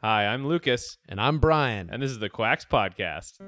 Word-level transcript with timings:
Hi, 0.00 0.26
I'm 0.26 0.46
Lucas, 0.46 0.98
And 1.08 1.20
I'm 1.20 1.38
Brian. 1.40 1.88
and 1.90 2.02
this 2.02 2.10
is 2.10 2.18
the 2.20 2.28
Quax 2.30 2.64
Podcast. 2.66 3.38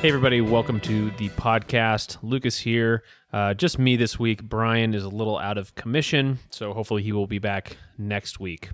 Hey, 0.00 0.06
everybody, 0.10 0.40
welcome 0.40 0.78
to 0.82 1.10
the 1.12 1.28
podcast. 1.30 2.18
Lucas 2.22 2.56
here. 2.56 3.02
Uh, 3.32 3.52
just 3.54 3.80
me 3.80 3.96
this 3.96 4.16
week. 4.16 4.44
Brian 4.44 4.94
is 4.94 5.02
a 5.02 5.08
little 5.08 5.36
out 5.38 5.58
of 5.58 5.74
commission, 5.74 6.38
so 6.50 6.72
hopefully 6.72 7.02
he 7.02 7.10
will 7.10 7.26
be 7.26 7.40
back 7.40 7.76
next 7.98 8.38
week. 8.38 8.70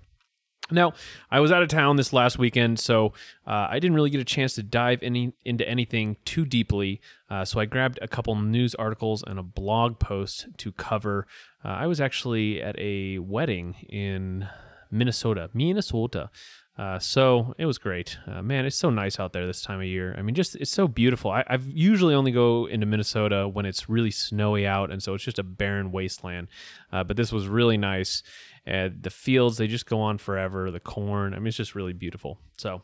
Now, 0.70 0.94
I 1.30 1.40
was 1.40 1.52
out 1.52 1.62
of 1.62 1.68
town 1.68 1.96
this 1.96 2.12
last 2.14 2.38
weekend, 2.38 2.80
so 2.80 3.12
uh, 3.46 3.68
I 3.70 3.78
didn't 3.78 3.94
really 3.94 4.08
get 4.08 4.20
a 4.20 4.24
chance 4.24 4.54
to 4.54 4.62
dive 4.62 5.02
any 5.02 5.34
into 5.44 5.68
anything 5.68 6.16
too 6.24 6.46
deeply. 6.46 7.02
Uh, 7.28 7.44
so 7.44 7.60
I 7.60 7.66
grabbed 7.66 7.98
a 8.00 8.08
couple 8.08 8.34
news 8.36 8.74
articles 8.74 9.22
and 9.26 9.38
a 9.38 9.42
blog 9.42 9.98
post 9.98 10.46
to 10.58 10.72
cover. 10.72 11.26
Uh, 11.62 11.68
I 11.68 11.86
was 11.86 12.00
actually 12.00 12.62
at 12.62 12.78
a 12.78 13.18
wedding 13.18 13.74
in 13.90 14.48
Minnesota, 14.90 15.50
Minnesota. 15.52 16.30
Uh, 16.76 16.98
so 16.98 17.54
it 17.56 17.66
was 17.66 17.78
great, 17.78 18.18
uh, 18.26 18.42
man. 18.42 18.66
It's 18.66 18.76
so 18.76 18.90
nice 18.90 19.20
out 19.20 19.32
there 19.32 19.46
this 19.46 19.62
time 19.62 19.78
of 19.78 19.86
year. 19.86 20.14
I 20.18 20.22
mean, 20.22 20.34
just 20.34 20.56
it's 20.56 20.72
so 20.72 20.88
beautiful. 20.88 21.30
I, 21.30 21.44
I've 21.46 21.68
usually 21.68 22.14
only 22.14 22.32
go 22.32 22.66
into 22.66 22.84
Minnesota 22.84 23.46
when 23.46 23.64
it's 23.64 23.88
really 23.88 24.10
snowy 24.10 24.66
out, 24.66 24.90
and 24.90 25.00
so 25.00 25.14
it's 25.14 25.22
just 25.22 25.38
a 25.38 25.44
barren 25.44 25.92
wasteland. 25.92 26.48
Uh, 26.92 27.04
but 27.04 27.16
this 27.16 27.32
was 27.32 27.46
really 27.46 27.76
nice. 27.76 28.24
The 28.66 29.10
fields 29.10 29.56
they 29.56 29.68
just 29.68 29.86
go 29.86 30.00
on 30.00 30.18
forever. 30.18 30.72
The 30.72 30.80
corn, 30.80 31.32
I 31.32 31.38
mean, 31.38 31.46
it's 31.48 31.56
just 31.56 31.76
really 31.76 31.92
beautiful. 31.92 32.38
So 32.58 32.82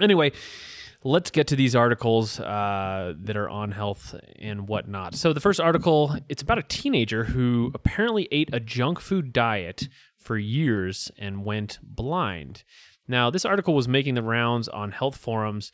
anyway, 0.00 0.32
let's 1.04 1.30
get 1.30 1.46
to 1.48 1.56
these 1.56 1.76
articles 1.76 2.40
uh, 2.40 3.14
that 3.20 3.36
are 3.36 3.48
on 3.48 3.72
health 3.72 4.14
and 4.38 4.66
whatnot. 4.66 5.14
So 5.14 5.32
the 5.32 5.40
first 5.40 5.60
article, 5.60 6.16
it's 6.28 6.42
about 6.42 6.58
a 6.58 6.62
teenager 6.64 7.24
who 7.24 7.70
apparently 7.74 8.26
ate 8.32 8.50
a 8.52 8.58
junk 8.60 9.00
food 9.00 9.32
diet 9.32 9.88
for 10.18 10.36
years 10.38 11.10
and 11.18 11.44
went 11.44 11.78
blind. 11.82 12.64
Now, 13.08 13.30
this 13.30 13.44
article 13.44 13.74
was 13.74 13.88
making 13.88 14.14
the 14.14 14.22
rounds 14.22 14.68
on 14.68 14.92
health 14.92 15.16
forums, 15.16 15.72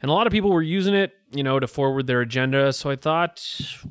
and 0.00 0.10
a 0.10 0.14
lot 0.14 0.26
of 0.26 0.32
people 0.32 0.50
were 0.50 0.62
using 0.62 0.94
it, 0.94 1.12
you 1.30 1.42
know, 1.42 1.58
to 1.58 1.66
forward 1.66 2.06
their 2.06 2.20
agenda. 2.20 2.72
So 2.72 2.90
I 2.90 2.96
thought, 2.96 3.42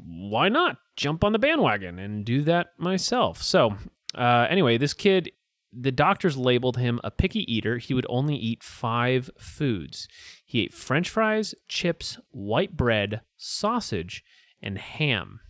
why 0.05 0.49
not 0.49 0.77
jump 0.95 1.23
on 1.23 1.33
the 1.33 1.39
bandwagon 1.39 1.99
and 1.99 2.23
do 2.23 2.43
that 2.43 2.67
myself? 2.77 3.41
So, 3.41 3.75
uh, 4.15 4.47
anyway, 4.49 4.77
this 4.77 4.93
kid, 4.93 5.31
the 5.73 5.91
doctors 5.91 6.37
labeled 6.37 6.77
him 6.77 7.01
a 7.03 7.11
picky 7.11 7.51
eater. 7.53 7.77
He 7.77 7.93
would 7.93 8.05
only 8.09 8.35
eat 8.35 8.63
five 8.63 9.29
foods. 9.37 10.07
He 10.45 10.61
ate 10.61 10.73
french 10.73 11.09
fries, 11.09 11.53
chips, 11.67 12.19
white 12.31 12.77
bread, 12.77 13.21
sausage, 13.35 14.23
and 14.61 14.77
ham. 14.77 15.41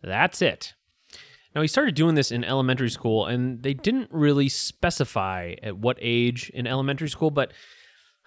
That's 0.00 0.40
it. 0.40 0.74
Now, 1.54 1.62
he 1.62 1.68
started 1.68 1.94
doing 1.94 2.14
this 2.14 2.30
in 2.30 2.44
elementary 2.44 2.90
school, 2.90 3.26
and 3.26 3.62
they 3.62 3.74
didn't 3.74 4.10
really 4.12 4.48
specify 4.48 5.54
at 5.62 5.78
what 5.78 5.98
age 6.00 6.50
in 6.50 6.66
elementary 6.66 7.08
school, 7.08 7.30
but 7.30 7.52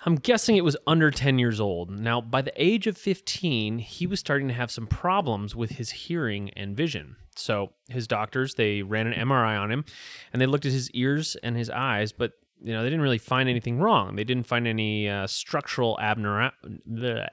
I'm 0.03 0.15
guessing 0.15 0.57
it 0.57 0.63
was 0.63 0.77
under 0.87 1.11
10 1.11 1.37
years 1.37 1.59
old. 1.59 1.91
Now, 1.91 2.21
by 2.21 2.41
the 2.41 2.53
age 2.55 2.87
of 2.87 2.97
15, 2.97 3.77
he 3.77 4.07
was 4.07 4.19
starting 4.19 4.47
to 4.47 4.53
have 4.53 4.71
some 4.71 4.87
problems 4.87 5.55
with 5.55 5.71
his 5.71 5.91
hearing 5.91 6.49
and 6.51 6.75
vision. 6.75 7.17
So, 7.35 7.73
his 7.87 8.07
doctors, 8.07 8.55
they 8.55 8.81
ran 8.81 9.07
an 9.07 9.27
MRI 9.27 9.61
on 9.61 9.71
him 9.71 9.85
and 10.33 10.41
they 10.41 10.47
looked 10.47 10.65
at 10.65 10.71
his 10.71 10.89
ears 10.91 11.37
and 11.43 11.55
his 11.55 11.69
eyes, 11.69 12.11
but 12.11 12.33
you 12.63 12.73
know, 12.73 12.83
they 12.83 12.89
didn't 12.89 13.01
really 13.01 13.17
find 13.17 13.49
anything 13.49 13.79
wrong. 13.79 14.15
They 14.15 14.23
didn't 14.23 14.45
find 14.45 14.67
any 14.67 15.09
uh, 15.09 15.25
structural 15.25 15.97
abnor- 16.01 16.51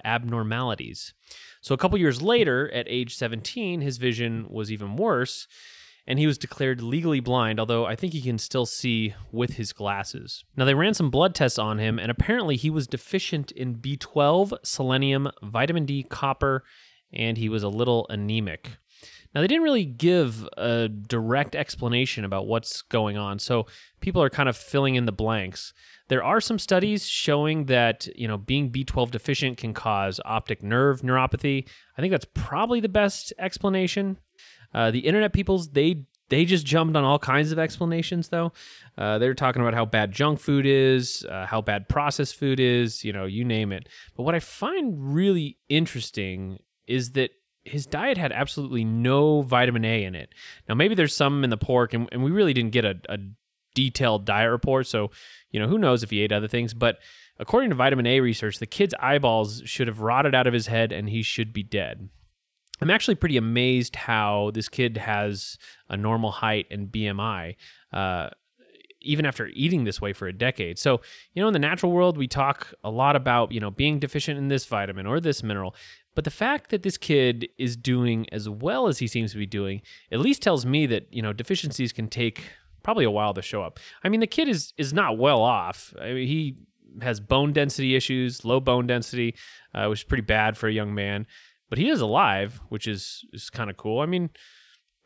abnormalities. 0.05 1.13
So, 1.61 1.75
a 1.75 1.79
couple 1.79 1.99
years 1.99 2.23
later, 2.23 2.71
at 2.73 2.87
age 2.89 3.17
17, 3.17 3.81
his 3.81 3.99
vision 3.99 4.47
was 4.49 4.71
even 4.71 4.97
worse 4.97 5.49
and 6.09 6.19
he 6.19 6.27
was 6.27 6.39
declared 6.39 6.81
legally 6.81 7.21
blind, 7.21 7.61
although 7.61 7.85
I 7.85 7.95
think 7.95 8.15
he 8.15 8.23
can 8.23 8.39
still 8.39 8.65
see 8.65 9.15
with 9.31 9.53
his 9.53 9.75
glasses. 9.75 10.43
Now, 10.57 10.65
they 10.65 10.73
ran 10.73 10.95
some 10.95 11.11
blood 11.11 11.35
tests 11.35 11.59
on 11.59 11.79
him, 11.79 11.99
and 11.99 12.11
apparently 12.11 12.57
he 12.57 12.71
was 12.71 12.87
deficient 12.87 13.51
in 13.53 13.77
B12, 13.77 14.55
selenium, 14.65 15.31
vitamin 15.43 15.85
D, 15.85 16.03
copper, 16.03 16.65
and 17.13 17.37
he 17.37 17.51
was 17.51 17.63
a 17.63 17.69
little 17.69 18.07
anemic. 18.09 18.79
Now, 19.35 19.43
they 19.43 19.47
didn't 19.47 19.65
really 19.65 19.85
give 19.85 20.49
a 20.57 20.89
direct 20.89 21.55
explanation 21.55 22.25
about 22.25 22.47
what's 22.47 22.81
going 22.81 23.19
on, 23.19 23.39
so 23.39 23.67
people 24.01 24.23
are 24.23 24.31
kind 24.31 24.49
of 24.49 24.57
filling 24.57 24.95
in 24.95 25.05
the 25.05 25.13
blanks. 25.13 25.75
There 26.09 26.25
are 26.25 26.41
some 26.41 26.59
studies 26.59 27.07
showing 27.07 27.67
that, 27.67 28.09
you 28.17 28.27
know, 28.27 28.39
being 28.39 28.73
B12 28.73 29.11
deficient 29.11 29.59
can 29.59 29.75
cause 29.75 30.23
optic 30.25 30.63
nerve 30.63 31.03
neuropathy. 31.03 31.69
I 31.99 32.01
think 32.01 32.13
that's 32.13 32.27
probably 32.33 32.81
the 32.81 32.89
best 32.89 33.35
explanation. 33.39 34.17
Uh, 34.75 34.91
the 34.91 35.01
internet 35.01 35.33
peoples 35.33 35.71
they 35.71 36.05
they 36.29 36.45
just 36.45 36.67
jumped 36.67 36.97
on 36.97 37.05
all 37.05 37.19
kinds 37.19 37.53
of 37.53 37.59
explanations 37.59 38.29
though. 38.29 38.53
Uh, 38.97 39.19
they're 39.19 39.35
talking 39.35 39.63
about 39.63 39.75
how 39.75 39.85
bad 39.85 40.13
junk 40.13 40.39
food 40.41 40.67
is, 40.67 41.25
uh, 41.31 41.47
how 41.47 41.61
bad 41.61 41.89
processed 41.89 42.37
food 42.37 42.61
is, 42.61 43.05
you 43.05 43.13
know, 43.13 43.25
you 43.25 43.45
name 43.45 43.73
it. 43.73 43.89
But 44.17 44.25
what 44.25 44.35
I 44.35 44.41
find 44.41 45.15
really 45.15 45.57
interesting 45.69 46.59
is 46.87 47.13
that 47.13 47.31
his 47.65 47.87
diet 47.87 48.19
had 48.19 48.33
absolutely 48.33 48.85
no 48.85 49.43
vitamin 49.43 49.85
A 49.85 50.05
in 50.05 50.15
it. 50.15 50.35
Now 50.69 50.75
maybe 50.75 50.95
there's 50.95 51.15
some 51.15 51.45
in 51.45 51.51
the 51.51 51.57
pork, 51.57 51.95
and, 51.95 52.09
and 52.13 52.23
we 52.23 52.31
really 52.31 52.53
didn't 52.53 52.73
get 52.73 52.85
a, 52.85 53.01
a 53.09 53.19
detailed 53.75 54.25
diet 54.25 54.51
report, 54.51 54.87
so 54.87 55.11
you 55.51 55.61
know 55.61 55.69
who 55.69 55.79
knows 55.79 56.03
if 56.03 56.11
he 56.11 56.21
ate 56.21 56.33
other 56.33 56.49
things. 56.49 56.75
But 56.75 56.99
according 57.39 57.71
to 57.71 57.77
vitamin 57.77 58.07
A 58.07 58.21
research, 58.21 58.59
the 58.59 58.67
kid's 58.67 58.95
eyeballs 59.01 59.63
should 59.65 59.87
have 59.87 60.01
rotted 60.01 60.35
out 60.35 60.47
of 60.47 60.55
his 60.55 60.67
head, 60.67 60.93
and 60.93 61.09
he 61.09 61.23
should 61.23 61.53
be 61.53 61.63
dead. 61.63 62.09
I'm 62.81 62.91
actually 62.91 63.17
pretty 63.17 63.37
amazed 63.37 63.97
how 63.97 64.51
this 64.55 64.69
kid 64.69 64.97
has 64.97 65.59
a 65.89 65.97
normal 65.97 66.31
height 66.31 66.67
and 66.71 66.89
BMI, 66.89 67.57
uh, 67.93 68.31
even 69.01 69.25
after 69.25 69.47
eating 69.49 69.85
this 69.85 70.01
way 70.01 70.13
for 70.13 70.27
a 70.27 70.33
decade. 70.33 70.79
So, 70.79 71.01
you 71.33 71.43
know, 71.43 71.49
in 71.49 71.53
the 71.53 71.59
natural 71.59 71.93
world, 71.93 72.17
we 72.17 72.27
talk 72.27 72.73
a 72.83 72.91
lot 72.91 73.17
about, 73.17 73.53
you 73.53 73.61
know, 73.61 73.71
being 73.71 73.99
deficient 73.99 74.39
in 74.39 74.49
this 74.49 74.67
vitamin 74.67 75.07
or 75.07 75.21
this 75.21 75.43
mineral. 75.43 75.75
But 76.15 76.25
the 76.25 76.31
fact 76.31 76.71
that 76.71 76.83
this 76.83 76.99
kid 76.99 77.49
is 77.59 77.77
doing 77.77 78.27
as 78.33 78.49
well 78.49 78.89
as 78.89 78.99
he 78.99 79.07
seems 79.07 79.33
to 79.33 79.39
be 79.39 79.47
doing 79.47 79.83
at 80.11 80.19
least 80.19 80.43
tells 80.43 80.67
me 80.67 80.87
that, 80.87 81.07
you 81.13 81.23
know, 81.23 81.33
deficiencies 81.33 81.93
can 81.93 82.09
take 82.09 82.43
probably 82.83 83.05
a 83.05 83.11
while 83.11 83.35
to 83.35 83.43
show 83.43 83.63
up. 83.63 83.79
I 84.03 84.09
mean, 84.09 84.21
the 84.21 84.27
kid 84.27 84.49
is 84.49 84.73
is 84.77 84.93
not 84.93 85.17
well 85.17 85.43
off. 85.43 85.95
I 86.01 86.13
mean, 86.13 86.27
he 86.27 86.57
has 87.03 87.21
bone 87.21 87.53
density 87.53 87.95
issues, 87.95 88.45
low 88.45 88.61
bone 88.61 88.87
density, 88.87 89.37
uh, 89.75 89.87
which 89.87 90.01
is 90.01 90.05
pretty 90.05 90.23
bad 90.23 90.57
for 90.57 90.69
a 90.69 90.73
young 90.73 90.95
man 90.95 91.27
but 91.69 91.79
he 91.79 91.89
is 91.89 92.01
alive, 92.01 92.61
which 92.69 92.87
is 92.87 93.25
is 93.33 93.51
kind 93.51 93.71
of 93.71 93.77
cool. 93.77 94.01
I 94.01 94.07
mean, 94.07 94.31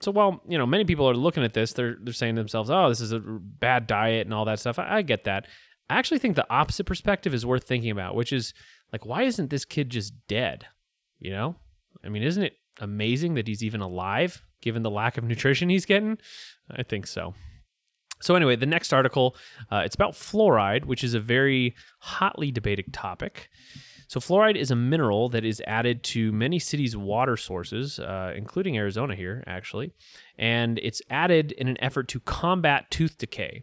so 0.01 0.11
while 0.11 0.43
you 0.49 0.59
know 0.59 0.67
many 0.67 0.85
people 0.85 1.09
are 1.09 1.15
looking 1.15 1.45
at 1.45 1.55
this, 1.55 1.73
they're 1.73 1.97
they're 2.03 2.13
saying 2.13 2.37
to 2.37 2.41
themselves, 2.41 2.71
"Oh, 2.71 2.89
this 2.89 3.01
is 3.01 3.13
a 3.13 3.21
bad 3.21 3.87
diet 3.87 4.27
and 4.27 4.35
all 4.35 4.45
that 4.45 4.61
stuff." 4.61 4.79
I, 4.79 4.99
I 4.99 5.03
get 5.03 5.25
that. 5.25 5.47
I 5.91 5.97
actually 5.99 6.19
think 6.19 6.37
the 6.37 6.51
opposite 6.51 6.85
perspective 6.85 7.35
is 7.35 7.45
worth 7.45 7.65
thinking 7.65 7.91
about, 7.91 8.15
which 8.15 8.33
is 8.33 8.55
like, 8.93 9.05
why 9.05 9.25
isn't 9.25 9.51
this 9.51 9.65
kid 9.65 9.91
just 9.91 10.15
dead? 10.27 10.67
You 11.19 11.33
know, 11.33 11.57
I 12.05 12.09
mean, 12.09 12.23
isn't 12.23 12.43
it 12.43 12.55
amazing 12.81 13.35
that 13.35 13.47
he's 13.47 13.63
even 13.63 13.81
alive 13.81 14.43
given 14.61 14.83
the 14.83 14.91
lack 14.91 15.19
of 15.19 15.25
nutrition 15.29 15.69
he's 15.69 15.87
getting? 15.87 16.19
I 16.71 16.83
think 16.83 17.07
so. 17.07 17.35
So 18.21 18.37
anyway, 18.37 18.55
the 18.55 18.67
next 18.67 18.93
article, 18.93 19.37
uh, 19.71 19.83
it's 19.85 19.97
about 19.97 20.13
fluoride, 20.13 20.85
which 20.85 21.03
is 21.03 21.13
a 21.13 21.21
very 21.21 21.75
hotly 21.99 22.53
debated 22.53 22.93
topic. 22.93 23.51
So, 24.13 24.21
fluoride 24.21 24.57
is 24.57 24.71
a 24.71 24.77
mineral 24.77 25.31
that 25.31 25.43
is 25.43 25.63
added 25.67 26.03
to 26.03 26.33
many 26.33 26.59
cities' 26.59 26.95
water 26.95 27.35
sources, 27.35 27.99
uh, 27.99 28.35
including 28.37 28.77
Arizona 28.77 29.15
here, 29.15 29.43
actually, 29.47 29.95
and 30.37 30.79
it's 30.81 31.01
added 31.09 31.53
in 31.53 31.67
an 31.67 31.83
effort 31.83 32.09
to 32.09 32.21
combat 32.21 32.91
tooth 32.91 33.17
decay. 33.17 33.63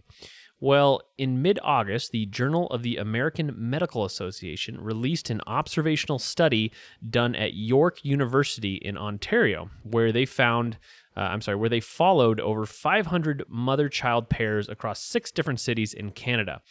Well, 0.60 1.04
in 1.20 1.44
mid 1.44 1.60
August, 1.62 2.12
the 2.12 2.26
Journal 2.26 2.66
of 2.72 2.82
the 2.82 2.98
American 2.98 3.54
Medical 3.56 4.06
Association 4.06 4.82
released 4.82 5.30
an 5.30 5.40
observational 5.46 6.18
study 6.18 6.72
done 7.08 7.36
at 7.36 7.54
York 7.54 8.04
University 8.04 8.78
in 8.78 8.98
Ontario, 8.98 9.70
where 9.84 10.12
they 10.12 10.26
found 10.26 10.80
uh, 11.20 11.24
I'm 11.34 11.42
sorry, 11.42 11.58
where 11.58 11.70
they 11.70 11.82
followed 11.82 12.40
over 12.40 12.66
500 12.66 13.44
mother 13.50 13.90
child 13.90 14.30
pairs 14.30 14.70
across 14.70 15.02
six 15.02 15.32
different 15.32 15.60
cities 15.60 15.94
in 15.94 16.12
Canada. 16.12 16.62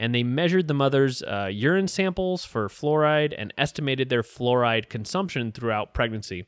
And 0.00 0.12
they 0.12 0.24
measured 0.24 0.66
the 0.66 0.74
mother's 0.74 1.22
uh, 1.22 1.48
urine 1.52 1.86
samples 1.86 2.44
for 2.44 2.68
fluoride 2.68 3.34
and 3.36 3.54
estimated 3.56 4.08
their 4.08 4.22
fluoride 4.22 4.88
consumption 4.88 5.52
throughout 5.52 5.94
pregnancy. 5.94 6.46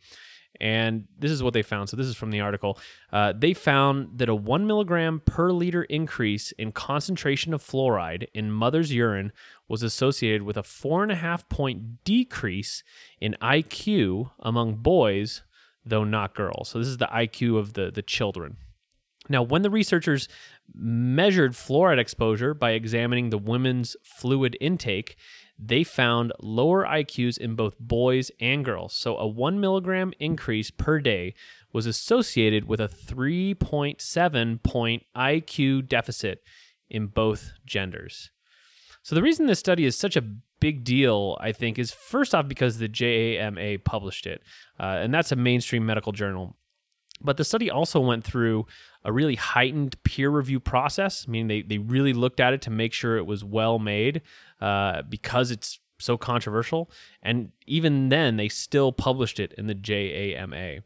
And 0.61 1.07
this 1.19 1.31
is 1.31 1.43
what 1.43 1.55
they 1.55 1.63
found. 1.63 1.89
So, 1.89 1.97
this 1.97 2.07
is 2.07 2.17
from 2.17 2.31
the 2.31 2.41
article. 2.41 2.79
Uh, 3.13 3.33
they 3.37 3.55
found 3.55 4.19
that 4.19 4.29
a 4.29 4.35
one 4.35 4.67
milligram 4.67 5.21
per 5.25 5.53
liter 5.53 5.85
increase 5.85 6.53
in 6.53 6.73
concentration 6.73 7.55
of 7.55 7.63
fluoride 7.63 8.27
in 8.35 8.51
mother's 8.51 8.93
urine 8.93 9.33
was 9.69 9.83
associated 9.83 10.43
with 10.43 10.57
a 10.57 10.63
four 10.63 11.03
and 11.03 11.13
a 11.13 11.17
half 11.17 11.49
point 11.49 12.05
decrease 12.05 12.83
in 13.21 13.37
IQ 13.41 14.31
among 14.41 14.77
boys 14.77 15.43
though 15.85 16.05
not 16.05 16.35
girls. 16.35 16.69
So 16.71 16.79
this 16.79 16.89
is 16.89 16.99
the 16.99 17.09
IQ 17.13 17.59
of 17.59 17.75
the, 17.75 17.91
the 17.91 18.03
children. 18.03 18.57
Now, 19.33 19.43
when 19.43 19.63
the 19.63 19.71
researchers 19.71 20.29
measured 20.75 21.53
fluoride 21.53 21.99
exposure 21.99 22.53
by 22.53 22.73
examining 22.73 23.31
the 23.31 23.39
women's 23.39 23.97
fluid 24.05 24.57
intake, 24.61 25.17
they 25.59 25.85
found 25.85 26.33
lower 26.41 26.85
IQs 26.85 27.39
in 27.39 27.55
both 27.55 27.79
boys 27.79 28.31
and 28.41 28.65
girls. 28.65 28.93
So 28.93 29.17
a 29.17 29.27
one 29.27 29.59
milligram 29.59 30.13
increase 30.21 30.71
per 30.71 31.01
day 31.01 31.35
was 31.73 31.87
associated 31.87 32.67
with 32.67 32.79
a 32.79 32.89
3.7 32.89 34.63
point 34.63 35.05
IQ 35.17 35.89
deficit 35.89 36.43
in 36.91 37.07
both 37.07 37.53
genders. 37.65 38.31
So 39.03 39.15
the 39.15 39.23
reason 39.23 39.47
this 39.47 39.59
study 39.59 39.87
is 39.87 39.97
such 39.97 40.17
a 40.17 40.25
big 40.61 40.85
deal, 40.85 41.39
I 41.41 41.53
think, 41.53 41.79
is 41.79 41.91
first 41.91 42.35
off 42.35 42.47
because 42.47 42.79
the 42.79 42.89
JAMA 42.89 43.79
published 43.79 44.27
it, 44.27 44.43
uh, 44.79 44.99
and 45.01 45.13
that's 45.13 45.33
a 45.33 45.37
mainstream 45.37 45.87
medical 45.87 46.13
journal. 46.13 46.57
But 47.21 47.37
the 47.37 47.45
study 47.45 47.71
also 47.71 48.01
went 48.01 48.25
through 48.25 48.67
a 49.05 49.13
really 49.13 49.35
heightened 49.35 50.01
peer 50.05 50.31
review 50.31 50.61
process. 50.61 51.25
I 51.27 51.31
mean, 51.31 51.49
they, 51.49 51.63
they 51.63 51.79
really 51.79 52.13
looked 52.13 52.41
at 52.41 52.53
it 52.53 52.63
to 52.63 52.71
make 52.71 52.93
sure 52.93 53.17
it 53.17 53.27
was 53.27 53.45
well 53.45 53.79
made 53.79 54.23
uh, 54.61 55.03
because 55.03 55.51
it's 55.51 55.81
so 55.99 56.17
controversial. 56.17 56.91
And 57.23 57.51
even 57.67 58.09
then, 58.09 58.37
they 58.37 58.49
still 58.49 58.93
published 58.93 59.41
it 59.41 59.53
in 59.57 59.67
the 59.67 59.75
JAMA. 59.75 60.83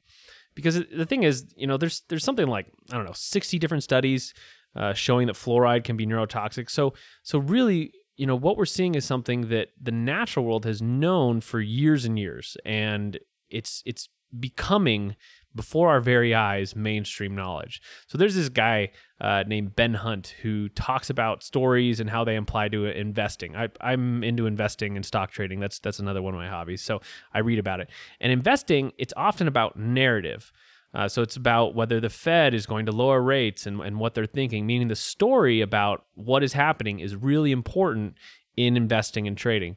Because 0.55 0.83
the 0.91 1.05
thing 1.05 1.23
is, 1.23 1.45
you 1.57 1.67
know, 1.67 1.77
there's 1.77 2.03
there's 2.09 2.25
something 2.25 2.47
like 2.47 2.67
I 2.91 2.97
don't 2.97 3.05
know, 3.05 3.13
60 3.15 3.59
different 3.59 3.83
studies 3.83 4.33
uh, 4.75 4.95
showing 4.95 5.27
that 5.27 5.37
fluoride 5.37 5.85
can 5.85 5.97
be 5.97 6.07
neurotoxic. 6.07 6.71
So 6.71 6.95
so 7.23 7.39
really, 7.39 7.93
you 8.17 8.27
know, 8.27 8.37
what 8.37 8.57
we're 8.57 8.65
seeing 8.65 8.95
is 8.95 9.05
something 9.05 9.49
that 9.49 9.69
the 9.81 9.93
natural 9.93 10.47
world 10.47 10.65
has 10.65 10.81
known 10.81 11.43
for 11.43 11.61
years 11.61 12.07
and 12.07 12.19
years, 12.19 12.57
and 12.65 13.19
it's 13.51 13.83
it's 13.85 14.09
becoming 14.39 15.17
before 15.56 15.88
our 15.88 16.00
very 16.00 16.35
eyes 16.35 16.76
mainstream 16.76 17.35
knowledge. 17.35 17.81
So 18.06 18.19
there's 18.19 18.35
this 18.35 18.49
guy 18.49 18.91
uh, 19.20 19.44
named 19.47 19.75
Ben 19.75 19.94
Hunt 19.94 20.35
who 20.43 20.69
talks 20.69 21.11
about 21.11 21.43
stories 21.43 21.99
and 21.99 22.11
how 22.11 22.23
they 22.23 22.37
apply 22.37 22.69
to 22.69 22.85
investing. 22.85 23.56
I, 23.56 23.69
I'm 23.81 24.23
into 24.23 24.47
investing 24.47 24.94
and 24.97 25.05
stock 25.05 25.31
trading. 25.31 25.58
That's 25.58 25.79
that's 25.79 25.99
another 25.99 26.23
one 26.23 26.35
of 26.35 26.38
my 26.38 26.49
hobbies. 26.49 26.82
So 26.82 27.00
I 27.32 27.41
read 27.41 27.58
about 27.58 27.81
it. 27.81 27.88
And 28.20 28.31
investing, 28.31 28.93
it's 28.99 29.14
often 29.17 29.49
about 29.49 29.76
narrative. 29.76 30.53
Uh, 30.94 31.08
so 31.08 31.20
it's 31.20 31.37
about 31.37 31.75
whether 31.75 32.00
the 32.00 32.09
Fed 32.09 32.55
is 32.55 32.64
going 32.64 32.87
to 32.87 32.93
lower 32.93 33.20
rates 33.20 33.67
and, 33.67 33.81
and 33.81 33.99
what 33.99 34.14
they're 34.14 34.25
thinking, 34.25 34.67
meaning 34.67 34.88
the 34.88 34.97
story 34.97 35.61
about 35.61 36.06
what 36.14 36.43
is 36.43 36.55
happening 36.55 37.00
is 37.00 37.17
really 37.17 37.52
important 37.52 38.14
in 38.56 38.76
investing 38.76 39.26
and 39.26 39.37
trading. 39.37 39.76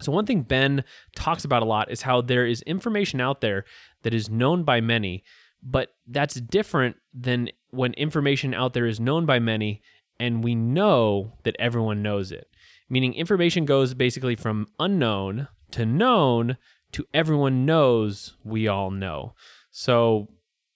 So, 0.00 0.12
one 0.12 0.26
thing 0.26 0.42
Ben 0.42 0.84
talks 1.16 1.44
about 1.44 1.62
a 1.62 1.66
lot 1.66 1.90
is 1.90 2.02
how 2.02 2.20
there 2.20 2.46
is 2.46 2.62
information 2.62 3.20
out 3.20 3.40
there 3.40 3.64
that 4.02 4.14
is 4.14 4.30
known 4.30 4.62
by 4.62 4.80
many, 4.80 5.24
but 5.62 5.94
that's 6.06 6.36
different 6.36 6.96
than 7.12 7.50
when 7.70 7.92
information 7.94 8.54
out 8.54 8.74
there 8.74 8.86
is 8.86 9.00
known 9.00 9.26
by 9.26 9.38
many 9.38 9.82
and 10.20 10.42
we 10.42 10.54
know 10.54 11.34
that 11.44 11.56
everyone 11.58 12.02
knows 12.02 12.32
it. 12.32 12.48
Meaning, 12.88 13.14
information 13.14 13.64
goes 13.64 13.94
basically 13.94 14.36
from 14.36 14.68
unknown 14.78 15.48
to 15.72 15.84
known 15.84 16.56
to 16.92 17.04
everyone 17.12 17.66
knows 17.66 18.36
we 18.44 18.66
all 18.66 18.90
know. 18.90 19.34
So, 19.70 20.28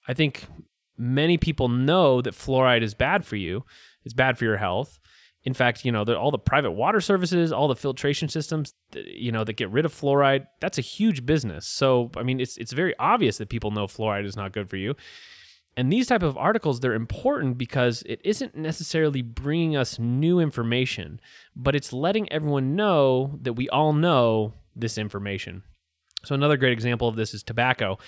I 0.07 0.15
think 0.15 0.47
many 0.99 1.39
people 1.39 1.69
know 1.69 2.21
that 2.21 2.35
fluoride 2.35 2.83
is 2.83 2.95
bad 2.95 3.25
for 3.25 3.37
you, 3.37 3.65
it's 4.05 4.15
bad 4.15 4.37
for 4.37 4.45
your 4.45 4.57
health 4.57 4.99
in 5.45 5.55
fact, 5.55 5.85
you 5.85 5.91
know, 5.91 6.05
all 6.15 6.31
the 6.31 6.39
private 6.39 6.73
water 6.73 7.01
services, 7.01 7.53
all 7.53 7.69
the 7.69 7.77
filtration 7.77 8.29
systems, 8.29 8.75
you 8.95 9.33
know, 9.33 9.43
that 9.45 9.55
get 9.55 9.71
rid 9.71 9.85
of 9.85 9.93
fluoride, 9.93 10.47
that's 10.61 10.79
a 10.79 10.83
huge 10.83 11.27
business. 11.27 11.67
So, 11.67 12.11
I 12.17 12.23
mean, 12.23 12.41
it's 12.41 12.57
it's 12.57 12.73
very 12.73 12.95
obvious 12.99 13.39
that 13.39 13.49
people 13.49 13.73
know 13.73 13.87
fluoride 13.87 14.25
is 14.25 14.37
not 14.37 14.53
good 14.53 14.71
for 14.71 14.77
you. 14.77 14.95
And 15.77 15.91
these 15.91 16.07
type 16.07 16.23
of 16.23 16.37
articles, 16.37 16.81
they're 16.81 16.93
important 16.93 17.57
because 17.57 18.03
it 18.03 18.21
isn't 18.25 18.55
necessarily 18.55 19.23
bringing 19.23 19.75
us 19.75 19.99
new 19.99 20.39
information, 20.39 21.19
but 21.57 21.75
it's 21.75 21.93
letting 21.93 22.31
everyone 22.31 22.77
know 22.77 23.39
that 23.41 23.55
we 23.55 23.71
all 23.71 23.95
know 23.95 24.53
this 24.77 24.99
information. 24.99 25.63
So 26.25 26.35
another 26.35 26.59
great 26.59 26.73
example 26.73 27.09
of 27.09 27.17
this 27.17 27.33
is 27.33 27.43
tobacco. 27.43 27.99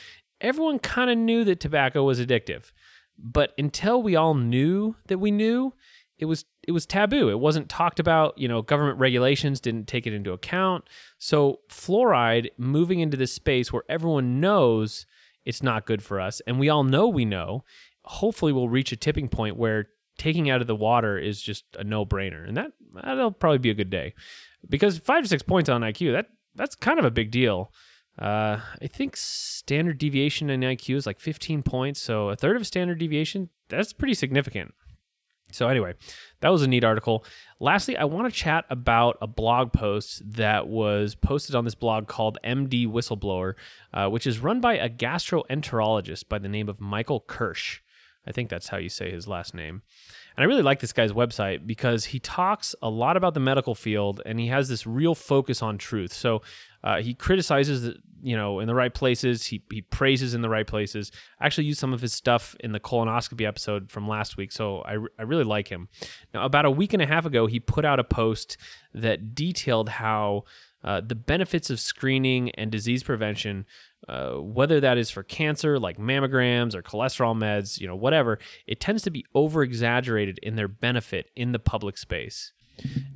Everyone 0.40 0.78
kind 0.78 1.10
of 1.10 1.16
knew 1.16 1.42
that 1.44 1.58
tobacco 1.58 2.04
was 2.04 2.20
addictive, 2.20 2.70
but 3.19 3.54
until 3.56 4.02
we 4.02 4.14
all 4.14 4.34
knew 4.34 4.96
that 5.06 5.19
we 5.19 5.30
knew, 5.30 5.72
it 6.19 6.26
was 6.26 6.44
it 6.66 6.72
was 6.72 6.87
taboo. 6.87 7.28
It 7.28 7.40
wasn't 7.40 7.69
talked 7.69 7.99
about. 7.99 8.38
You 8.38 8.49
know, 8.49 8.62
government 8.62 8.99
regulations 8.99 9.61
didn't 9.61 9.88
take 9.88 10.06
it 10.06 10.12
into 10.12 10.32
account. 10.32 10.84
So 11.19 11.61
fluoride 11.69 12.49
moving 12.56 13.00
into 13.00 13.16
this 13.16 13.32
space 13.32 13.72
where 13.72 13.82
everyone 13.88 14.40
knows 14.40 15.06
it's 15.44 15.62
not 15.62 15.87
good 15.87 16.02
for 16.02 16.20
us, 16.20 16.40
and 16.46 16.58
we 16.58 16.69
all 16.69 16.84
know 16.84 17.08
we 17.08 17.25
know. 17.25 17.64
Hopefully, 18.05 18.52
we'll 18.52 18.69
reach 18.69 18.93
a 18.93 18.96
tipping 18.96 19.28
point 19.28 19.56
where 19.56 19.88
taking 20.16 20.49
out 20.49 20.61
of 20.61 20.66
the 20.66 20.76
water 20.76 21.19
is 21.19 21.43
just 21.43 21.64
a 21.78 21.84
no 21.84 22.06
brainer, 22.06 22.46
and 22.46 22.56
that 22.56 22.72
that'll 22.93 23.32
probably 23.32 23.58
be 23.58 23.70
a 23.70 23.75
good 23.75 23.90
day, 23.90 24.14
because 24.69 24.99
five 24.99 25.22
to 25.22 25.28
six 25.28 25.43
points 25.43 25.69
on 25.69 25.82
IQ 25.82 26.12
that 26.12 26.28
that's 26.55 26.75
kind 26.76 26.99
of 26.99 27.05
a 27.05 27.11
big 27.11 27.31
deal. 27.31 27.72
Uh, 28.16 28.61
I 28.81 28.87
think 28.87 29.16
standard 29.16 29.99
deviation 29.99 30.49
in 30.49 30.61
IQ 30.61 30.94
is 30.94 31.06
like 31.06 31.19
15 31.19 31.64
points, 31.64 32.00
so 32.00 32.28
a 32.28 32.37
third 32.37 32.55
of 32.55 32.62
a 32.62 32.64
standard 32.64 32.99
deviation 32.99 33.50
that's 33.69 33.93
pretty 33.93 34.14
significant. 34.14 34.72
So, 35.54 35.68
anyway, 35.68 35.94
that 36.40 36.50
was 36.50 36.62
a 36.62 36.68
neat 36.68 36.84
article. 36.84 37.24
Lastly, 37.60 37.96
I 37.96 38.04
want 38.04 38.32
to 38.32 38.38
chat 38.38 38.64
about 38.68 39.16
a 39.22 39.26
blog 39.26 39.72
post 39.72 40.22
that 40.32 40.68
was 40.68 41.14
posted 41.14 41.54
on 41.54 41.64
this 41.64 41.74
blog 41.74 42.08
called 42.08 42.38
MD 42.44 42.86
Whistleblower, 42.86 43.54
uh, 43.92 44.08
which 44.08 44.26
is 44.26 44.40
run 44.40 44.60
by 44.60 44.74
a 44.74 44.88
gastroenterologist 44.88 46.28
by 46.28 46.38
the 46.38 46.48
name 46.48 46.68
of 46.68 46.80
Michael 46.80 47.20
Kirsch. 47.20 47.80
I 48.26 48.32
think 48.32 48.48
that's 48.48 48.68
how 48.68 48.78
you 48.78 48.88
say 48.88 49.10
his 49.10 49.28
last 49.28 49.54
name. 49.54 49.82
And 50.36 50.44
I 50.44 50.46
really 50.46 50.62
like 50.62 50.81
this 50.81 50.92
guy's 50.92 51.12
website 51.12 51.66
because 51.66 52.06
he 52.06 52.19
talks 52.19 52.75
a 52.82 52.90
lot 52.90 53.16
about 53.16 53.34
the 53.34 53.40
medical 53.40 53.75
field 53.75 54.20
and 54.26 54.40
he 54.40 54.48
has 54.48 54.69
this 54.69 54.86
real 54.86 55.14
focus 55.14 55.62
on 55.62 55.78
truth. 55.78 56.12
So 56.12 56.42
uh, 56.82 57.00
he 57.00 57.14
criticizes, 57.14 57.82
the, 57.82 57.96
you 58.25 58.36
know, 58.36 58.58
in 58.58 58.66
the 58.66 58.75
right 58.75 58.92
places. 58.92 59.46
He 59.46 59.62
he 59.70 59.82
praises 59.82 60.34
in 60.34 60.40
the 60.40 60.48
right 60.48 60.66
places. 60.66 61.12
I 61.38 61.46
actually 61.46 61.66
used 61.66 61.78
some 61.78 61.92
of 61.92 62.00
his 62.00 62.14
stuff 62.14 62.56
in 62.60 62.72
the 62.72 62.81
colonoscopy 62.81 63.46
episode 63.46 63.90
from 63.90 64.08
last 64.08 64.36
week, 64.36 64.50
so 64.50 64.81
I 64.81 64.96
I 65.19 65.22
really 65.22 65.44
like 65.44 65.69
him. 65.69 65.88
Now, 66.32 66.44
about 66.44 66.64
a 66.64 66.70
week 66.70 66.94
and 66.94 67.02
a 67.02 67.06
half 67.06 67.26
ago, 67.26 67.46
he 67.46 67.60
put 67.60 67.84
out 67.84 68.00
a 68.00 68.04
post 68.04 68.56
that 68.92 69.34
detailed 69.34 69.88
how. 69.88 70.44
Uh, 70.82 71.00
the 71.00 71.14
benefits 71.14 71.70
of 71.70 71.80
screening 71.80 72.50
and 72.56 72.70
disease 72.70 73.02
prevention 73.02 73.64
uh, 74.08 74.32
whether 74.34 74.80
that 74.80 74.98
is 74.98 75.10
for 75.10 75.22
cancer 75.22 75.78
like 75.78 75.98
mammograms 75.98 76.74
or 76.74 76.82
cholesterol 76.82 77.36
meds, 77.36 77.80
you 77.80 77.86
know, 77.86 77.96
whatever, 77.96 78.38
it 78.66 78.80
tends 78.80 79.02
to 79.02 79.10
be 79.10 79.24
over 79.34 79.62
exaggerated 79.62 80.38
in 80.42 80.56
their 80.56 80.68
benefit 80.68 81.30
in 81.36 81.52
the 81.52 81.58
public 81.58 81.96
space. 81.96 82.52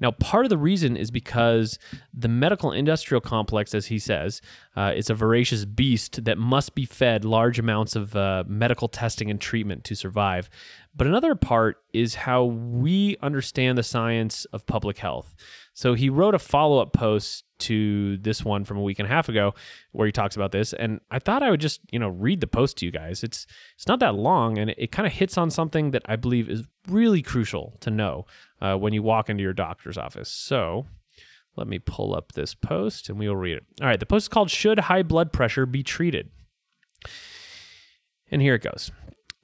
Now, 0.00 0.12
part 0.12 0.46
of 0.46 0.50
the 0.50 0.58
reason 0.58 0.96
is 0.96 1.11
because 1.11 1.79
the 2.14 2.29
medical 2.29 2.73
industrial 2.73 3.20
complex, 3.20 3.75
as 3.75 3.87
he 3.87 3.99
says, 3.99 4.40
uh, 4.76 4.93
is 4.94 5.11
a 5.11 5.14
voracious 5.14 5.64
beast 5.64 6.25
that 6.25 6.38
must 6.38 6.75
be 6.75 6.85
fed 6.85 7.25
large 7.25 7.58
amounts 7.58 7.96
of 7.96 8.14
uh, 8.14 8.44
medical 8.46 8.88
testing 8.88 9.31
and 9.31 9.40
treatment 9.40 9.85
to 9.85 9.96
survive. 9.96 10.49
But 10.95 11.07
another 11.07 11.35
part 11.35 11.78
is 11.92 12.14
how 12.14 12.45
we 12.45 13.16
understand 13.21 13.78
the 13.78 13.83
science 13.83 14.45
of 14.47 14.66
public 14.66 14.99
health. 14.99 15.35
So 15.78 15.94
he 15.94 16.11
wrote 16.11 16.35
a 16.35 16.40
follow 16.40 16.82
up 16.82 16.92
post 16.92 17.44
to 17.61 18.16
this 18.16 18.44
one 18.44 18.64
from 18.64 18.78
a 18.78 18.82
week 18.82 18.99
and 18.99 19.06
a 19.06 19.08
half 19.08 19.28
ago 19.28 19.54
where 19.92 20.06
he 20.06 20.11
talks 20.11 20.35
about 20.35 20.50
this 20.50 20.73
and 20.73 21.00
I 21.08 21.20
thought 21.20 21.40
I 21.40 21.52
would 21.52 21.61
just, 21.61 21.82
you 21.92 22.00
know, 22.00 22.08
read 22.08 22.40
the 22.40 22.49
post 22.49 22.78
to 22.78 22.85
you 22.85 22.90
guys. 22.90 23.23
It's 23.23 23.47
it's 23.76 23.87
not 23.87 24.00
that 24.00 24.16
long 24.16 24.58
and 24.58 24.70
it, 24.70 24.76
it 24.76 24.90
kind 24.90 25.06
of 25.06 25.12
hits 25.12 25.38
on 25.38 25.52
something 25.52 25.92
that 25.92 26.02
I 26.06 26.16
believe 26.16 26.50
is 26.50 26.64
really 26.88 27.23
crucial 27.23 27.76
to 27.78 27.92
know 27.92 28.26
uh, 28.61 28.75
when 28.75 28.92
you 28.92 29.04
walk 29.04 29.30
into 29.30 29.44
your 29.44 29.52
doctor's 29.52 29.97
office. 29.97 30.28
So, 30.28 30.87
let 31.54 31.68
me 31.68 31.78
pull 31.78 32.12
up 32.12 32.32
this 32.32 32.54
post 32.54 33.08
and 33.08 33.16
we 33.16 33.28
will 33.28 33.37
read 33.37 33.58
it. 33.58 33.64
All 33.80 33.87
right, 33.87 34.00
the 34.00 34.04
post 34.04 34.25
is 34.25 34.28
called 34.28 34.50
Should 34.50 34.80
High 34.80 35.04
Blood 35.04 35.32
Pressure 35.32 35.64
Be 35.64 35.85
Treated? 35.85 36.30
And 38.32 38.42
here 38.42 38.56
it 38.56 38.62
goes. 38.62 38.90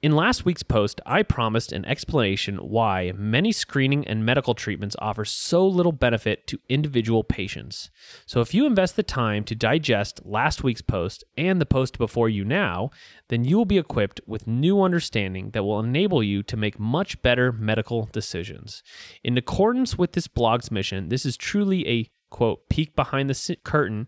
In 0.05 0.11
last 0.11 0.45
week's 0.45 0.61
post, 0.61 1.01
I 1.03 1.23
promised 1.23 1.71
an 1.71 1.83
explanation 1.85 2.57
why 2.57 3.11
many 3.15 3.51
screening 3.51 4.05
and 4.05 4.23
medical 4.23 4.53
treatments 4.53 4.95
offer 4.99 5.25
so 5.25 5.65
little 5.65 5.91
benefit 5.91 6.45
to 6.45 6.59
individual 6.69 7.23
patients. 7.23 7.89
So, 8.27 8.39
if 8.39 8.53
you 8.53 8.67
invest 8.67 8.97
the 8.97 9.01
time 9.01 9.43
to 9.45 9.55
digest 9.55 10.21
last 10.23 10.63
week's 10.63 10.83
post 10.83 11.23
and 11.35 11.59
the 11.59 11.65
post 11.65 11.97
before 11.97 12.29
you 12.29 12.45
now, 12.45 12.91
then 13.29 13.45
you 13.45 13.57
will 13.57 13.65
be 13.65 13.79
equipped 13.79 14.21
with 14.27 14.45
new 14.45 14.83
understanding 14.83 15.49
that 15.53 15.63
will 15.63 15.79
enable 15.79 16.21
you 16.21 16.43
to 16.43 16.55
make 16.55 16.77
much 16.79 17.19
better 17.23 17.51
medical 17.51 18.07
decisions. 18.11 18.83
In 19.23 19.39
accordance 19.39 19.97
with 19.97 20.11
this 20.11 20.27
blog's 20.27 20.69
mission, 20.69 21.09
this 21.09 21.25
is 21.25 21.35
truly 21.35 21.87
a 21.87 22.11
quote, 22.29 22.69
peek 22.69 22.95
behind 22.95 23.27
the 23.27 23.57
curtain, 23.63 24.07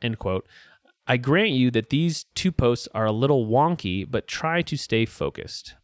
end 0.00 0.20
quote, 0.20 0.46
I 1.08 1.16
grant 1.16 1.50
you 1.50 1.70
that 1.70 1.88
these 1.88 2.26
two 2.34 2.52
posts 2.52 2.86
are 2.94 3.06
a 3.06 3.12
little 3.12 3.46
wonky, 3.46 4.08
but 4.08 4.28
try 4.28 4.60
to 4.62 4.76
stay 4.76 5.06
focused. 5.06 5.74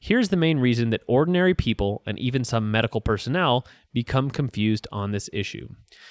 Here's 0.00 0.30
the 0.30 0.36
main 0.36 0.58
reason 0.58 0.90
that 0.90 1.02
ordinary 1.06 1.54
people 1.54 2.02
and 2.06 2.18
even 2.18 2.44
some 2.44 2.70
medical 2.70 3.00
personnel 3.00 3.66
become 3.92 4.30
confused 4.30 4.86
on 4.90 5.12
this 5.12 5.28
issue. 5.32 5.68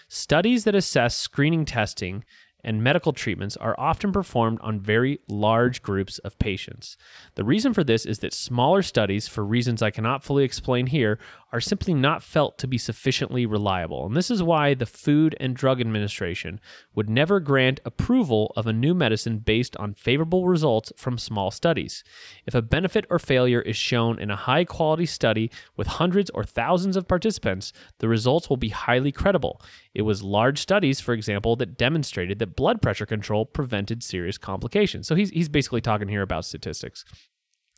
Studies 0.08 0.64
that 0.64 0.76
assess 0.76 1.18
screening 1.18 1.66
testing 1.66 2.24
and 2.64 2.84
medical 2.84 3.12
treatments 3.12 3.58
are 3.58 3.76
often 3.78 4.12
performed 4.12 4.60
on 4.62 4.80
very 4.80 5.20
large 5.28 5.82
groups 5.82 6.18
of 6.20 6.40
patients. 6.40 6.96
The 7.36 7.44
reason 7.44 7.74
for 7.74 7.84
this 7.84 8.06
is 8.06 8.20
that 8.20 8.34
smaller 8.34 8.82
studies, 8.82 9.28
for 9.28 9.44
reasons 9.44 9.82
I 9.82 9.92
cannot 9.92 10.24
fully 10.24 10.44
explain 10.44 10.88
here, 10.88 11.20
are 11.54 11.62
simply 11.62 11.94
not 11.94 12.24
felt 12.24 12.58
to 12.58 12.68
be 12.68 12.80
sufficiently 12.80 13.46
reliable. 13.46 14.08
And 14.08 14.18
this 14.18 14.32
is 14.32 14.42
why 14.42 14.74
the 14.74 14.88
Food 14.88 15.36
and 15.40 15.56
Drug 15.56 15.80
Administration 15.80 16.60
would 16.96 17.12
never 17.12 17.40
grant 17.40 17.80
approval 17.86 18.52
of 18.56 18.66
a 18.66 18.74
new 18.74 18.96
medicine 18.96 19.38
based 19.38 19.78
on 19.78 19.94
favorable 19.94 20.48
results 20.48 20.92
from 20.98 21.20
small 21.20 21.52
studies. 21.52 22.04
If 22.48 22.56
a 22.56 22.64
benefit 22.64 23.06
or 23.08 23.20
failure 23.20 23.62
is 23.62 23.78
shown 23.78 24.20
in 24.20 24.32
a 24.32 24.36
high 24.36 24.66
quality 24.66 25.06
study 25.06 25.52
with 25.78 25.86
hundreds 25.86 26.32
or 26.32 26.44
thousands 26.44 26.98
of 26.98 27.08
participants, 27.08 27.72
the 28.00 28.10
results 28.10 28.50
will 28.50 28.58
be 28.58 28.70
highly 28.70 29.12
credible. 29.12 29.62
It 29.94 30.02
was 30.02 30.24
large 30.24 30.58
studies, 30.60 31.00
for 31.00 31.14
example, 31.14 31.56
that 31.58 31.78
demonstrated 31.78 32.40
that 32.40 32.56
blood 32.56 32.82
pressure 32.82 33.06
control 33.06 33.46
prevented 33.46 34.02
serious 34.02 34.40
complications. 34.40 35.08
So 35.08 35.14
he's, 35.14 35.30
he's 35.30 35.50
basically 35.50 35.82
talking 35.82 36.08
here 36.08 36.24
about 36.24 36.46
statistics. 36.46 37.06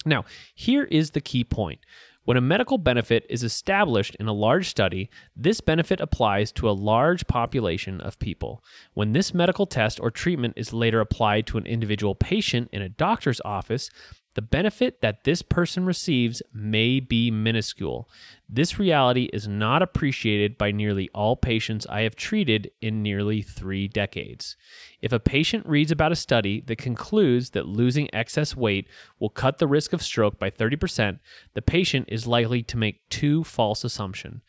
Now, 0.06 0.24
here 0.54 0.86
is 0.86 1.12
the 1.12 1.22
key 1.22 1.44
point. 1.44 1.80
When 2.26 2.38
a 2.38 2.42
medical 2.42 2.80
benefit 2.80 3.26
is 3.30 3.44
established 3.44 4.16
in 4.16 4.28
a 4.28 4.34
large 4.34 4.68
study, 4.68 5.12
this 5.36 5.62
benefit 5.62 6.02
applies 6.02 6.52
to 6.54 6.68
a 6.68 6.72
large 6.72 7.28
population 7.28 8.02
of 8.02 8.18
people. 8.18 8.64
When 8.96 9.14
this 9.14 9.34
medical 9.34 9.68
test 9.68 10.00
or 10.00 10.10
treatment 10.10 10.56
is 10.58 10.74
later 10.74 11.00
applied 11.00 11.46
to 11.48 11.60
an 11.60 11.68
individual 11.68 12.16
patient 12.16 12.70
in 12.74 12.82
a 12.82 12.90
doctor's 12.90 13.42
office, 13.46 13.92
the 14.36 14.42
benefit 14.42 15.02
that 15.02 15.24
this 15.24 15.42
person 15.42 15.86
receives 15.86 16.42
may 16.54 17.00
be 17.00 17.32
minuscule. 17.32 18.10
This 18.48 18.78
reality 18.78 19.30
is 19.34 19.48
not 19.48 19.82
appreciated 19.82 20.58
by 20.58 20.72
nearly 20.72 21.10
all 21.14 21.36
patients 21.36 21.88
I 21.88 22.02
have 22.02 22.16
treated 22.16 22.70
in 22.82 23.02
nearly 23.02 23.42
three 23.42 23.88
decades. 23.88 24.56
If 25.02 25.12
a 25.12 25.20
patient 25.20 25.66
reads 25.66 25.92
about 25.92 26.12
a 26.12 26.18
study 26.18 26.62
that 26.68 26.78
concludes 26.78 27.52
that 27.52 27.66
losing 27.66 28.14
excess 28.14 28.56
weight 28.56 28.88
will 29.20 29.30
cut 29.30 29.58
the 29.58 29.68
risk 29.68 29.94
of 29.94 30.04
stroke 30.04 30.38
by 30.38 30.52
30%, 30.52 31.20
the 31.54 31.62
patient 31.62 32.08
is 32.10 32.28
likely 32.28 32.62
to 32.64 32.78
make 32.78 33.08
two 33.10 33.44
false 33.44 33.84
assumption, 33.84 34.42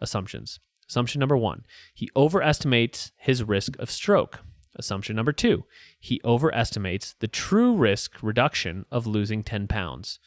assumptions. 0.00 0.60
Assumption 0.88 1.18
number 1.18 1.36
one, 1.36 1.64
he 1.92 2.10
overestimates 2.14 3.12
his 3.16 3.42
risk 3.42 3.76
of 3.78 3.90
stroke. 3.90 4.40
Assumption 4.76 5.16
number 5.16 5.32
two, 5.32 5.64
he 6.00 6.20
overestimates 6.24 7.14
the 7.20 7.28
true 7.28 7.76
risk 7.76 8.22
reduction 8.22 8.86
of 8.90 9.06
losing 9.06 9.42
10 9.42 9.68
pounds. 9.68 10.18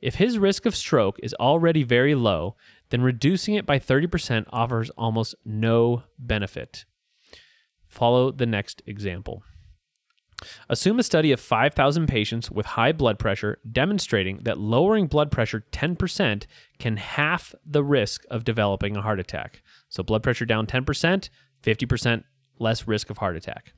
If 0.00 0.16
his 0.16 0.38
risk 0.38 0.66
of 0.66 0.74
stroke 0.74 1.18
is 1.22 1.34
already 1.34 1.84
very 1.84 2.14
low, 2.14 2.56
then 2.90 3.02
reducing 3.02 3.54
it 3.54 3.64
by 3.64 3.78
30% 3.78 4.46
offers 4.50 4.90
almost 4.90 5.34
no 5.44 6.02
benefit. 6.18 6.84
Follow 7.86 8.32
the 8.32 8.46
next 8.46 8.82
example. 8.86 9.44
Assume 10.68 10.98
a 10.98 11.04
study 11.04 11.30
of 11.30 11.38
5,000 11.40 12.08
patients 12.08 12.50
with 12.50 12.66
high 12.66 12.90
blood 12.90 13.18
pressure 13.18 13.58
demonstrating 13.70 14.40
that 14.42 14.58
lowering 14.58 15.06
blood 15.06 15.30
pressure 15.30 15.64
10% 15.70 16.46
can 16.78 16.96
half 16.96 17.54
the 17.64 17.84
risk 17.84 18.24
of 18.30 18.42
developing 18.42 18.96
a 18.96 19.02
heart 19.02 19.20
attack. 19.20 19.62
So, 19.88 20.02
blood 20.02 20.22
pressure 20.24 20.44
down 20.44 20.66
10%, 20.66 21.28
50% 21.62 22.24
less 22.58 22.86
risk 22.86 23.10
of 23.10 23.18
heart 23.18 23.36
attack. 23.36 23.72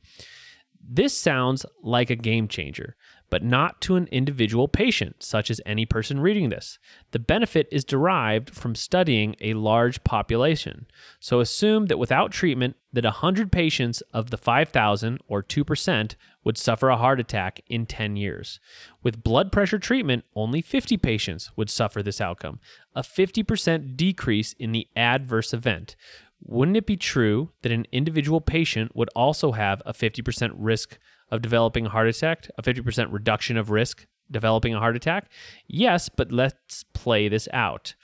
This 0.86 1.16
sounds 1.16 1.64
like 1.82 2.10
a 2.10 2.16
game 2.16 2.46
changer, 2.46 2.94
but 3.30 3.42
not 3.42 3.80
to 3.80 3.96
an 3.96 4.06
individual 4.12 4.68
patient, 4.68 5.22
such 5.22 5.50
as 5.50 5.60
any 5.64 5.86
person 5.86 6.20
reading 6.20 6.50
this. 6.50 6.78
The 7.12 7.18
benefit 7.18 7.66
is 7.72 7.84
derived 7.84 8.50
from 8.50 8.74
studying 8.74 9.34
a 9.40 9.54
large 9.54 10.04
population. 10.04 10.86
So 11.20 11.40
assume 11.40 11.86
that 11.86 11.98
without 11.98 12.32
treatment, 12.32 12.76
that 12.92 13.04
100 13.04 13.50
patients 13.50 14.02
of 14.12 14.30
the 14.30 14.36
5,000 14.36 15.20
or 15.26 15.42
2% 15.42 16.14
would 16.44 16.58
suffer 16.58 16.90
a 16.90 16.98
heart 16.98 17.18
attack 17.18 17.60
in 17.66 17.86
10 17.86 18.16
years. 18.16 18.60
With 19.02 19.24
blood 19.24 19.50
pressure 19.50 19.78
treatment, 19.78 20.24
only 20.36 20.60
50 20.60 20.98
patients 20.98 21.50
would 21.56 21.70
suffer 21.70 22.02
this 22.02 22.20
outcome, 22.20 22.60
a 22.94 23.02
50% 23.02 23.96
decrease 23.96 24.52
in 24.52 24.72
the 24.72 24.86
adverse 24.94 25.54
event, 25.54 25.96
wouldn't 26.44 26.76
it 26.76 26.86
be 26.86 26.96
true 26.96 27.50
that 27.62 27.72
an 27.72 27.86
individual 27.90 28.40
patient 28.40 28.94
would 28.94 29.08
also 29.16 29.52
have 29.52 29.82
a 29.86 29.92
50% 29.92 30.52
risk 30.56 30.98
of 31.30 31.42
developing 31.42 31.86
a 31.86 31.90
heart 31.90 32.06
attack, 32.06 32.48
a 32.58 32.62
50% 32.62 33.12
reduction 33.12 33.56
of 33.56 33.70
risk 33.70 34.06
developing 34.30 34.74
a 34.74 34.78
heart 34.78 34.96
attack? 34.96 35.30
Yes, 35.66 36.08
but 36.08 36.30
let's 36.30 36.84
play 36.92 37.28
this 37.28 37.48
out. 37.52 37.94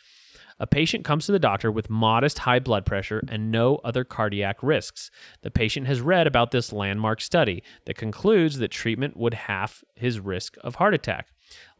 A 0.58 0.66
patient 0.66 1.06
comes 1.06 1.24
to 1.24 1.32
the 1.32 1.38
doctor 1.38 1.72
with 1.72 1.88
modest 1.88 2.40
high 2.40 2.58
blood 2.58 2.84
pressure 2.84 3.22
and 3.28 3.50
no 3.50 3.76
other 3.76 4.04
cardiac 4.04 4.62
risks. 4.62 5.10
The 5.40 5.50
patient 5.50 5.86
has 5.86 6.02
read 6.02 6.26
about 6.26 6.50
this 6.50 6.70
landmark 6.70 7.22
study 7.22 7.62
that 7.86 7.96
concludes 7.96 8.58
that 8.58 8.68
treatment 8.68 9.16
would 9.16 9.32
half 9.32 9.82
his 9.94 10.20
risk 10.20 10.56
of 10.62 10.74
heart 10.74 10.92
attack. 10.92 11.28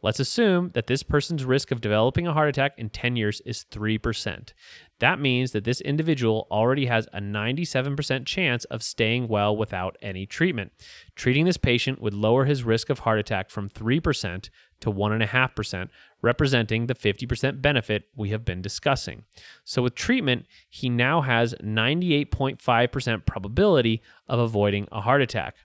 Let's 0.01 0.19
assume 0.19 0.71
that 0.73 0.87
this 0.87 1.03
person's 1.03 1.45
risk 1.45 1.71
of 1.71 1.81
developing 1.81 2.27
a 2.27 2.33
heart 2.33 2.49
attack 2.49 2.73
in 2.77 2.89
10 2.89 3.15
years 3.15 3.41
is 3.45 3.65
3%. 3.71 4.53
That 4.99 5.19
means 5.19 5.51
that 5.51 5.63
this 5.63 5.81
individual 5.81 6.47
already 6.51 6.85
has 6.85 7.07
a 7.11 7.19
97% 7.19 8.25
chance 8.25 8.65
of 8.65 8.83
staying 8.83 9.27
well 9.27 9.55
without 9.55 9.97
any 10.01 10.25
treatment. 10.25 10.71
Treating 11.15 11.45
this 11.45 11.57
patient 11.57 12.01
would 12.01 12.13
lower 12.13 12.45
his 12.45 12.63
risk 12.63 12.89
of 12.89 12.99
heart 12.99 13.19
attack 13.19 13.49
from 13.49 13.69
3% 13.69 14.49
to 14.81 14.91
1.5%, 14.91 15.89
representing 16.21 16.87
the 16.87 16.95
50% 16.95 17.61
benefit 17.61 18.03
we 18.15 18.29
have 18.29 18.45
been 18.45 18.61
discussing. 18.61 19.23
So, 19.63 19.81
with 19.81 19.95
treatment, 19.95 20.45
he 20.69 20.89
now 20.89 21.21
has 21.21 21.55
98.5% 21.63 23.25
probability 23.25 24.01
of 24.27 24.39
avoiding 24.39 24.87
a 24.91 25.01
heart 25.01 25.21
attack. 25.21 25.55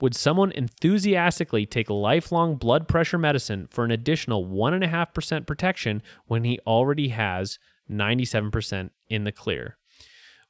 Would 0.00 0.14
someone 0.14 0.52
enthusiastically 0.52 1.66
take 1.66 1.90
lifelong 1.90 2.56
blood 2.56 2.88
pressure 2.88 3.18
medicine 3.18 3.68
for 3.70 3.84
an 3.84 3.90
additional 3.90 4.46
1.5% 4.46 5.46
protection 5.46 6.02
when 6.26 6.44
he 6.44 6.58
already 6.66 7.08
has 7.08 7.58
97% 7.90 8.90
in 9.08 9.24
the 9.24 9.32
clear. 9.32 9.76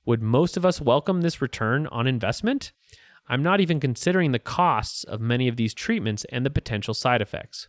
Would 0.05 0.23
most 0.23 0.57
of 0.57 0.65
us 0.65 0.81
welcome 0.81 1.21
this 1.21 1.43
return 1.43 1.87
on 1.89 2.07
investment? 2.07 2.73
I'm 3.29 3.43
not 3.43 3.61
even 3.61 3.81
considering 3.81 4.33
the 4.33 4.39
costs 4.39 5.05
of 5.05 5.21
many 5.21 5.49
of 5.49 5.57
these 5.57 5.75
treatments 5.75 6.25
and 6.31 6.45
the 6.45 6.51
potential 6.51 6.95
side 6.95 7.23
effects. 7.23 7.69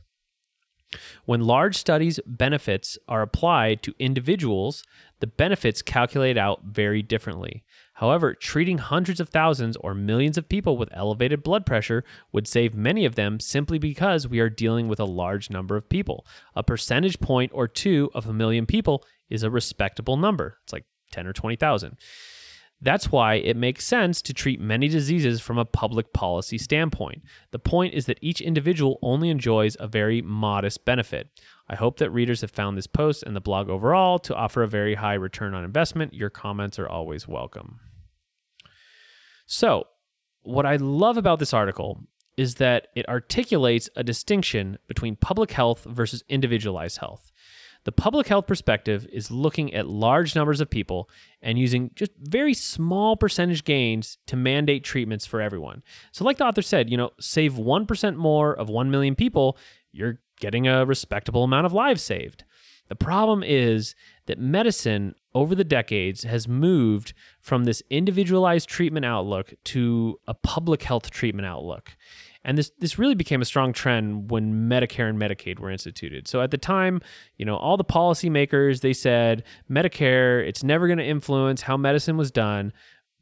When 1.26 1.42
large 1.42 1.78
studies' 1.78 2.20
benefits 2.26 2.98
are 3.08 3.22
applied 3.22 3.82
to 3.84 3.96
individuals, 3.98 4.84
the 5.20 5.28
benefits 5.28 5.82
calculate 5.82 6.38
out 6.38 6.64
very 6.66 7.02
differently. 7.02 7.64
However, 8.02 8.34
treating 8.34 8.80
hundreds 8.80 9.20
of 9.20 9.30
thousands 9.30 9.78
or 9.78 9.94
millions 9.94 10.36
of 10.36 10.50
people 10.50 10.76
with 10.76 10.90
elevated 10.92 11.44
blood 11.44 11.68
pressure 11.68 12.04
would 12.32 12.48
save 12.48 12.74
many 12.74 13.06
of 13.06 13.14
them 13.14 13.40
simply 13.40 13.78
because 13.78 14.28
we 14.28 14.40
are 14.40 14.50
dealing 14.50 14.88
with 14.88 15.00
a 15.00 15.06
large 15.06 15.52
number 15.52 15.78
of 15.78 15.88
people. 15.88 16.26
A 16.56 16.64
percentage 16.64 17.20
point 17.20 17.52
or 17.54 17.68
two 17.68 18.10
of 18.16 18.26
a 18.26 18.34
million 18.34 18.66
people 18.66 19.06
is 19.30 19.44
a 19.44 19.52
respectable 19.52 20.18
number. 20.18 20.58
It's 20.64 20.74
like 20.74 20.86
10 21.12 21.28
or 21.28 21.34
20,000. 21.34 21.96
That's 22.82 23.12
why 23.12 23.36
it 23.36 23.56
makes 23.56 23.86
sense 23.86 24.24
to 24.24 24.34
treat 24.34 24.60
many 24.60 24.88
diseases 24.88 25.40
from 25.40 25.60
a 25.60 25.66
public 25.66 26.12
policy 26.12 26.58
standpoint. 26.58 27.22
The 27.52 27.60
point 27.60 27.94
is 27.94 28.08
that 28.08 28.18
each 28.20 28.42
individual 28.42 28.98
only 29.04 29.30
enjoys 29.30 29.78
a 29.80 29.88
very 29.88 30.24
modest 30.24 30.86
benefit. 30.86 31.30
I 31.70 31.76
hope 31.76 32.00
that 32.00 32.10
readers 32.10 32.42
have 32.42 32.50
found 32.50 32.80
this 32.80 32.88
post 32.88 33.22
and 33.22 33.36
the 33.36 33.42
blog 33.42 33.70
overall 33.70 34.18
to 34.18 34.34
offer 34.34 34.64
a 34.64 34.68
very 34.68 34.96
high 34.96 35.14
return 35.14 35.54
on 35.54 35.64
investment. 35.64 36.16
Your 36.16 36.32
comments 36.32 36.80
are 36.80 36.90
always 36.90 37.28
welcome. 37.28 37.80
So, 39.52 39.88
what 40.44 40.66
I 40.66 40.78
love 40.78 41.18
about 41.18 41.40
this 41.40 41.54
article 41.54 42.00
is 42.38 42.56
that 42.56 42.88
it 42.96 43.06
articulates 43.10 43.90
a 43.98 44.04
distinction 44.04 44.78
between 44.88 45.18
public 45.18 45.52
health 45.52 45.84
versus 45.84 46.24
individualized 46.30 47.00
health. 47.00 47.34
The 47.84 47.92
public 47.92 48.28
health 48.28 48.48
perspective 48.48 49.06
is 49.12 49.30
looking 49.30 49.74
at 49.74 49.88
large 49.88 50.38
numbers 50.38 50.62
of 50.62 50.70
people 50.70 51.10
and 51.42 51.60
using 51.60 51.92
just 51.96 52.14
very 52.18 52.54
small 52.54 53.18
percentage 53.18 53.66
gains 53.66 54.18
to 54.28 54.38
mandate 54.38 54.86
treatments 54.86 55.26
for 55.26 55.42
everyone. 55.42 55.84
So, 56.14 56.24
like 56.24 56.38
the 56.38 56.46
author 56.46 56.62
said, 56.62 56.90
you 56.90 56.96
know, 56.96 57.10
save 57.20 57.56
1% 57.56 58.16
more 58.16 58.54
of 58.54 58.70
1 58.70 58.90
million 58.90 59.16
people, 59.16 59.58
you're 59.92 60.22
getting 60.40 60.66
a 60.66 60.86
respectable 60.86 61.44
amount 61.44 61.66
of 61.66 61.74
lives 61.74 62.02
saved. 62.02 62.46
The 62.88 62.96
problem 62.96 63.44
is 63.44 63.96
that 64.32 64.40
medicine 64.40 65.14
over 65.36 65.54
the 65.56 65.64
decades 65.66 66.24
has 66.24 66.48
moved 66.48 67.14
from 67.42 67.66
this 67.66 67.84
individualized 67.90 68.70
treatment 68.70 69.06
outlook 69.06 69.54
to 69.66 70.18
a 70.26 70.34
public 70.34 70.84
health 70.84 71.12
treatment 71.12 71.46
outlook. 71.46 71.98
And 72.46 72.58
this 72.58 72.72
this 72.80 72.98
really 72.98 73.14
became 73.14 73.42
a 73.42 73.46
strong 73.46 73.74
trend 73.74 74.32
when 74.32 74.70
Medicare 74.70 75.10
and 75.10 75.20
Medicaid 75.20 75.60
were 75.60 75.70
instituted. 75.70 76.30
So 76.30 76.42
at 76.42 76.50
the 76.50 76.58
time, 76.58 77.02
you 77.36 77.44
know, 77.44 77.58
all 77.58 77.76
the 77.76 77.84
policymakers 77.84 78.80
they 78.80 78.94
said 78.94 79.44
Medicare, 79.70 80.48
it's 80.48 80.64
never 80.64 80.88
going 80.88 81.00
to 81.00 81.06
influence 81.06 81.64
how 81.64 81.76
medicine 81.76 82.16
was 82.16 82.32
done, 82.32 82.72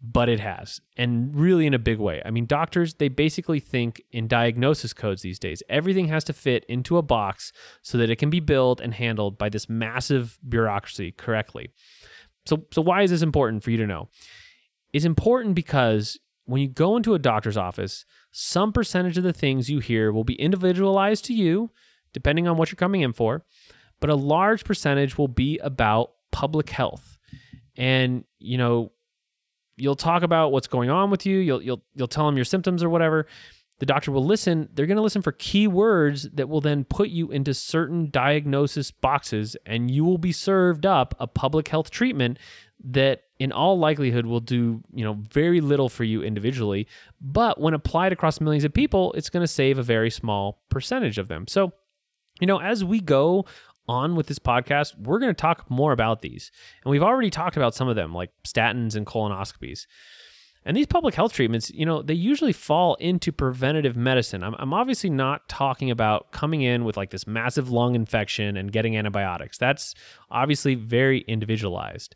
but 0.01 0.29
it 0.29 0.39
has. 0.39 0.79
And 0.96 1.36
really 1.36 1.65
in 1.65 1.74
a 1.74 1.79
big 1.79 2.00
way. 2.00 2.22
I 2.25 2.32
mean, 2.32 2.46
doctors, 2.46 2.94
they 2.96 3.10
basically 3.10 3.60
think 3.60 4.01
in 4.12 4.27
diagnosis 4.27 4.94
codes 4.94 5.22
these 5.22 5.39
days. 5.39 5.62
Everything 5.70 6.08
has 6.08 6.24
to 6.25 6.34
fit 6.34 6.65
into 6.70 6.98
a 6.98 7.01
box 7.01 7.51
so 7.82 7.98
that 7.98 8.10
it 8.10 8.15
can 8.15 8.29
be 8.29 8.39
billed 8.39 8.79
and 8.79 8.94
handled 8.94 9.38
by 9.38 9.50
this 9.50 9.68
massive 9.68 10.39
bureaucracy 10.48 11.12
correctly. 11.12 11.72
So 12.46 12.65
so 12.72 12.82
why 12.82 13.03
is 13.03 13.12
this 13.12 13.22
important 13.22 13.63
for 13.63 13.72
you 13.72 13.77
to 13.77 13.88
know? 13.88 14.10
It's 14.94 15.06
important 15.06 15.56
because 15.56 16.18
when 16.46 16.62
you 16.62 16.68
go 16.68 16.96
into 16.98 17.13
a 17.13 17.20
doctor's 17.20 17.58
office, 17.58 18.06
some 18.32 18.72
percentage 18.72 19.18
of 19.18 19.24
the 19.24 19.34
things 19.34 19.70
you 19.70 19.79
hear 19.79 20.12
will 20.12 20.24
be 20.24 20.36
individualized 20.36 21.25
to 21.25 21.34
you, 21.34 21.72
depending 22.13 22.48
on 22.48 22.58
what 22.58 22.72
you're 22.72 22.77
coming 22.77 23.01
in 23.01 23.13
for, 23.13 23.46
but 24.00 24.10
a 24.10 24.15
large 24.15 24.63
percentage 24.63 25.18
will 25.18 25.27
be 25.27 25.60
about 25.60 26.12
public 26.32 26.70
health. 26.70 27.18
And, 27.77 28.24
you 28.39 28.58
know, 28.58 28.91
you'll 29.80 29.96
talk 29.96 30.24
about 30.24 30.52
what's 30.52 30.68
going 30.68 30.90
on 30.90 31.10
with 31.10 31.26
you, 31.26 31.40
you'll 31.40 31.62
you'll 31.62 31.84
you'll 31.96 32.08
tell 32.08 32.26
them 32.26 32.36
your 32.36 32.46
symptoms 32.46 32.84
or 32.84 32.90
whatever. 32.90 33.26
The 33.80 33.86
doctor 33.86 34.12
will 34.12 34.26
listen. 34.26 34.68
They're 34.74 34.88
going 34.88 34.98
to 34.98 35.04
listen 35.04 35.22
for 35.22 35.32
key 35.32 35.66
words 35.66 36.30
that 36.34 36.50
will 36.50 36.60
then 36.60 36.84
put 36.84 37.10
you 37.10 37.32
into 37.32 37.54
certain 37.54 38.10
diagnosis 38.10 38.92
boxes 38.92 39.56
and 39.66 39.90
you 39.90 40.04
will 40.04 40.18
be 40.18 40.34
served 40.34 40.86
up 40.86 41.16
a 41.18 41.28
public 41.28 41.70
health 41.70 41.90
treatment 41.90 42.40
that 42.84 43.24
in 43.40 43.52
all 43.52 43.78
likelihood 43.78 44.26
will 44.26 44.40
do 44.40 44.82
you 44.94 45.04
know 45.04 45.18
very 45.32 45.62
little 45.62 45.90
for 45.90 46.04
you 46.04 46.24
individually 46.24 46.88
but 47.20 47.60
when 47.60 47.74
applied 47.74 48.14
across 48.14 48.40
millions 48.40 48.64
of 48.64 48.74
people 48.74 49.12
it's 49.14 49.30
going 49.30 49.44
to 49.44 49.48
save 49.48 49.78
a 49.78 49.84
very 49.84 50.10
small 50.10 50.62
percentage 50.70 51.18
of 51.18 51.28
them 51.28 51.46
so 51.48 51.74
you 52.40 52.48
know 52.48 52.60
as 52.62 52.84
we 52.84 53.02
go 53.02 53.46
on 53.89 54.15
with 54.15 54.27
this 54.27 54.39
podcast 54.39 54.98
we're 55.00 55.19
going 55.19 55.34
to 55.34 55.41
talk 55.41 55.69
more 55.69 55.91
about 55.91 56.22
these 56.22 56.51
and 56.84 56.91
we've 56.91 57.03
already 57.03 57.29
talked 57.29 57.58
about 57.58 57.74
some 57.75 57.89
of 57.89 57.96
them 57.96 58.13
like 58.13 58.31
statins 58.46 58.96
and 58.96 59.05
colonoscopies 59.05 59.86
and 60.65 60.75
these 60.75 60.88
public 60.88 61.15
health 61.15 61.34
treatments, 61.34 61.72
you 61.72 61.86
know, 61.86 62.01
they 62.01 62.13
usually 62.13 62.51
fall 62.51 62.96
into 62.96 63.31
preventative 63.31 63.96
medicine. 63.96 64.43
I'm, 64.43 64.55
I'm, 64.60 64.74
obviously 64.74 65.10
not 65.10 65.48
talking 65.48 65.89
about 65.89 66.31
coming 66.31 66.62
in 66.62 66.84
with 66.84 66.98
like 66.98 67.12
this 67.12 67.25
massive 67.25 67.69
lung 67.69 67.96
infection 67.96 68.58
and 68.58 68.72
getting 68.72 68.98
antibiotics. 68.98 69.58
That's 69.58 69.96
obviously 70.29 70.75
very 70.75 71.22
individualized. 71.22 72.13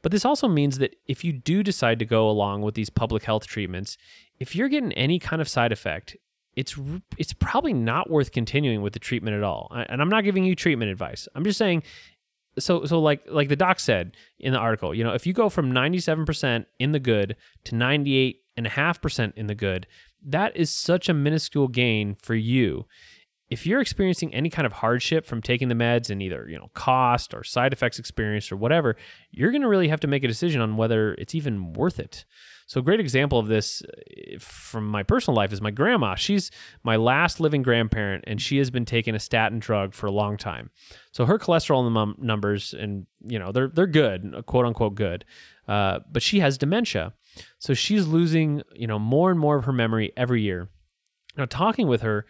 But 0.00 0.10
this 0.10 0.24
also 0.24 0.48
means 0.48 0.78
that 0.78 0.96
if 1.06 1.22
you 1.22 1.32
do 1.32 1.62
decide 1.62 1.98
to 1.98 2.04
go 2.04 2.28
along 2.28 2.62
with 2.62 2.74
these 2.74 2.90
public 2.90 3.24
health 3.24 3.46
treatments, 3.46 3.96
if 4.38 4.56
you're 4.56 4.68
getting 4.68 4.92
any 4.94 5.18
kind 5.18 5.40
of 5.40 5.48
side 5.48 5.70
effect, 5.70 6.16
it's 6.56 6.76
it's 7.16 7.32
probably 7.32 7.72
not 7.72 8.10
worth 8.10 8.32
continuing 8.32 8.82
with 8.82 8.92
the 8.92 8.98
treatment 8.98 9.36
at 9.36 9.42
all. 9.42 9.72
And 9.88 10.02
I'm 10.02 10.08
not 10.08 10.24
giving 10.24 10.44
you 10.44 10.54
treatment 10.54 10.90
advice. 10.90 11.28
I'm 11.34 11.44
just 11.44 11.58
saying 11.58 11.82
so 12.58 12.84
so 12.84 13.00
like 13.00 13.22
like 13.28 13.48
the 13.48 13.56
doc 13.56 13.80
said 13.80 14.16
in 14.38 14.52
the 14.52 14.58
article, 14.58 14.94
you 14.94 15.04
know, 15.04 15.14
if 15.14 15.26
you 15.26 15.32
go 15.32 15.48
from 15.48 15.72
97% 15.72 16.66
in 16.78 16.92
the 16.92 17.00
good 17.00 17.36
to 17.64 17.74
98.5% 17.74 19.32
in 19.36 19.46
the 19.46 19.54
good, 19.54 19.86
that 20.24 20.56
is 20.56 20.70
such 20.70 21.08
a 21.08 21.14
minuscule 21.14 21.68
gain 21.68 22.16
for 22.22 22.34
you 22.34 22.86
if 23.52 23.66
you're 23.66 23.82
experiencing 23.82 24.32
any 24.32 24.48
kind 24.48 24.64
of 24.64 24.72
hardship 24.72 25.26
from 25.26 25.42
taking 25.42 25.68
the 25.68 25.74
meds 25.74 26.08
and 26.08 26.22
either 26.22 26.46
you 26.48 26.58
know 26.58 26.70
cost 26.72 27.34
or 27.34 27.44
side 27.44 27.72
effects 27.72 27.98
experience 27.98 28.50
or 28.50 28.56
whatever 28.56 28.96
you're 29.30 29.50
going 29.50 29.62
to 29.62 29.68
really 29.68 29.88
have 29.88 30.00
to 30.00 30.06
make 30.06 30.24
a 30.24 30.28
decision 30.28 30.60
on 30.62 30.76
whether 30.76 31.14
it's 31.14 31.34
even 31.34 31.72
worth 31.74 31.98
it. 31.98 32.24
So 32.66 32.80
a 32.80 32.82
great 32.82 33.00
example 33.00 33.38
of 33.38 33.48
this 33.48 33.82
uh, 33.82 34.38
from 34.38 34.86
my 34.86 35.02
personal 35.02 35.36
life 35.36 35.52
is 35.52 35.60
my 35.60 35.70
grandma. 35.70 36.14
She's 36.14 36.50
my 36.82 36.96
last 36.96 37.40
living 37.40 37.62
grandparent 37.62 38.24
and 38.26 38.40
she 38.40 38.56
has 38.58 38.70
been 38.70 38.86
taking 38.86 39.14
a 39.14 39.20
statin 39.20 39.58
drug 39.58 39.92
for 39.92 40.06
a 40.06 40.12
long 40.12 40.38
time. 40.38 40.70
So 41.10 41.26
her 41.26 41.38
cholesterol 41.38 42.18
numbers 42.18 42.72
and 42.72 43.06
you 43.26 43.38
know 43.38 43.52
they're 43.52 43.68
they're 43.68 43.86
good 43.86 44.44
quote 44.46 44.64
unquote 44.64 44.94
good 44.94 45.26
uh, 45.68 46.00
but 46.10 46.22
she 46.22 46.40
has 46.40 46.56
dementia. 46.56 47.12
So 47.58 47.74
she's 47.74 48.06
losing 48.06 48.62
you 48.74 48.86
know 48.86 48.98
more 48.98 49.30
and 49.30 49.38
more 49.38 49.56
of 49.56 49.64
her 49.66 49.72
memory 49.72 50.12
every 50.16 50.40
year. 50.40 50.68
Now 51.36 51.46
talking 51.46 51.86
with 51.86 52.02
her 52.02 52.26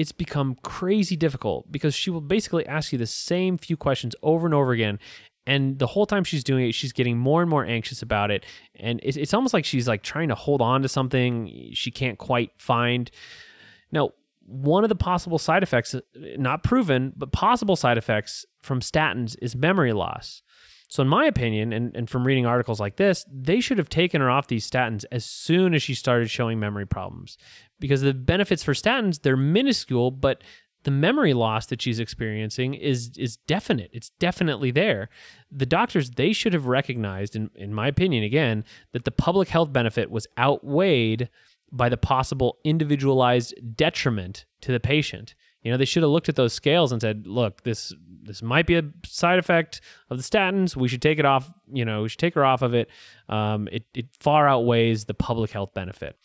it's 0.00 0.12
become 0.12 0.56
crazy 0.62 1.14
difficult 1.14 1.70
because 1.70 1.94
she 1.94 2.08
will 2.08 2.22
basically 2.22 2.66
ask 2.66 2.90
you 2.90 2.96
the 2.96 3.06
same 3.06 3.58
few 3.58 3.76
questions 3.76 4.16
over 4.22 4.46
and 4.46 4.54
over 4.54 4.72
again. 4.72 4.98
And 5.46 5.78
the 5.78 5.86
whole 5.86 6.06
time 6.06 6.24
she's 6.24 6.42
doing 6.42 6.66
it 6.66 6.72
she's 6.72 6.94
getting 6.94 7.18
more 7.18 7.42
and 7.42 7.50
more 7.50 7.66
anxious 7.66 8.00
about 8.00 8.30
it. 8.30 8.46
And 8.76 8.98
it's, 9.02 9.18
it's 9.18 9.34
almost 9.34 9.52
like 9.52 9.66
she's 9.66 9.86
like 9.86 10.02
trying 10.02 10.28
to 10.28 10.34
hold 10.34 10.62
on 10.62 10.80
to 10.80 10.88
something 10.88 11.70
she 11.74 11.90
can't 11.90 12.16
quite 12.16 12.50
find. 12.56 13.10
Now 13.92 14.12
one 14.46 14.84
of 14.84 14.88
the 14.88 14.96
possible 14.96 15.38
side 15.38 15.62
effects 15.62 15.94
not 16.14 16.62
proven 16.62 17.12
but 17.14 17.30
possible 17.30 17.76
side 17.76 17.98
effects 17.98 18.46
from 18.62 18.80
statins 18.80 19.36
is 19.42 19.54
memory 19.54 19.92
loss 19.92 20.40
so, 20.90 21.02
in 21.02 21.08
my 21.08 21.24
opinion, 21.24 21.72
and, 21.72 21.94
and 21.94 22.10
from 22.10 22.26
reading 22.26 22.46
articles 22.46 22.80
like 22.80 22.96
this, 22.96 23.24
they 23.32 23.60
should 23.60 23.78
have 23.78 23.88
taken 23.88 24.20
her 24.20 24.28
off 24.28 24.48
these 24.48 24.68
statins 24.68 25.04
as 25.12 25.24
soon 25.24 25.72
as 25.72 25.84
she 25.84 25.94
started 25.94 26.28
showing 26.28 26.58
memory 26.58 26.84
problems. 26.84 27.38
Because 27.78 28.00
the 28.00 28.12
benefits 28.12 28.64
for 28.64 28.74
statins, 28.74 29.22
they're 29.22 29.36
minuscule, 29.36 30.10
but 30.10 30.42
the 30.82 30.90
memory 30.90 31.32
loss 31.32 31.66
that 31.66 31.80
she's 31.80 32.00
experiencing 32.00 32.74
is 32.74 33.12
is 33.16 33.36
definite. 33.36 33.90
It's 33.92 34.10
definitely 34.18 34.72
there. 34.72 35.10
The 35.52 35.64
doctors, 35.64 36.10
they 36.10 36.32
should 36.32 36.54
have 36.54 36.66
recognized, 36.66 37.36
in, 37.36 37.50
in 37.54 37.72
my 37.72 37.86
opinion, 37.86 38.24
again, 38.24 38.64
that 38.90 39.04
the 39.04 39.12
public 39.12 39.48
health 39.48 39.72
benefit 39.72 40.10
was 40.10 40.26
outweighed 40.36 41.28
by 41.70 41.88
the 41.88 41.98
possible 41.98 42.58
individualized 42.64 43.54
detriment 43.76 44.44
to 44.62 44.72
the 44.72 44.80
patient. 44.80 45.36
You 45.62 45.70
know, 45.70 45.76
they 45.76 45.84
should 45.84 46.02
have 46.02 46.10
looked 46.10 46.28
at 46.28 46.36
those 46.36 46.52
scales 46.52 46.92
and 46.92 47.00
said, 47.00 47.26
"Look, 47.26 47.62
this 47.62 47.94
this 48.22 48.42
might 48.42 48.66
be 48.66 48.76
a 48.76 48.84
side 49.04 49.38
effect 49.38 49.80
of 50.08 50.16
the 50.16 50.22
statins. 50.22 50.76
We 50.76 50.88
should 50.88 51.02
take 51.02 51.18
it 51.18 51.24
off. 51.24 51.52
You 51.72 51.84
know, 51.84 52.02
we 52.02 52.08
should 52.08 52.18
take 52.18 52.34
her 52.34 52.44
off 52.44 52.62
of 52.62 52.74
it. 52.74 52.88
Um, 53.28 53.68
it 53.70 53.84
it 53.94 54.06
far 54.18 54.48
outweighs 54.48 55.04
the 55.04 55.14
public 55.14 55.50
health 55.50 55.74
benefit." 55.74 56.16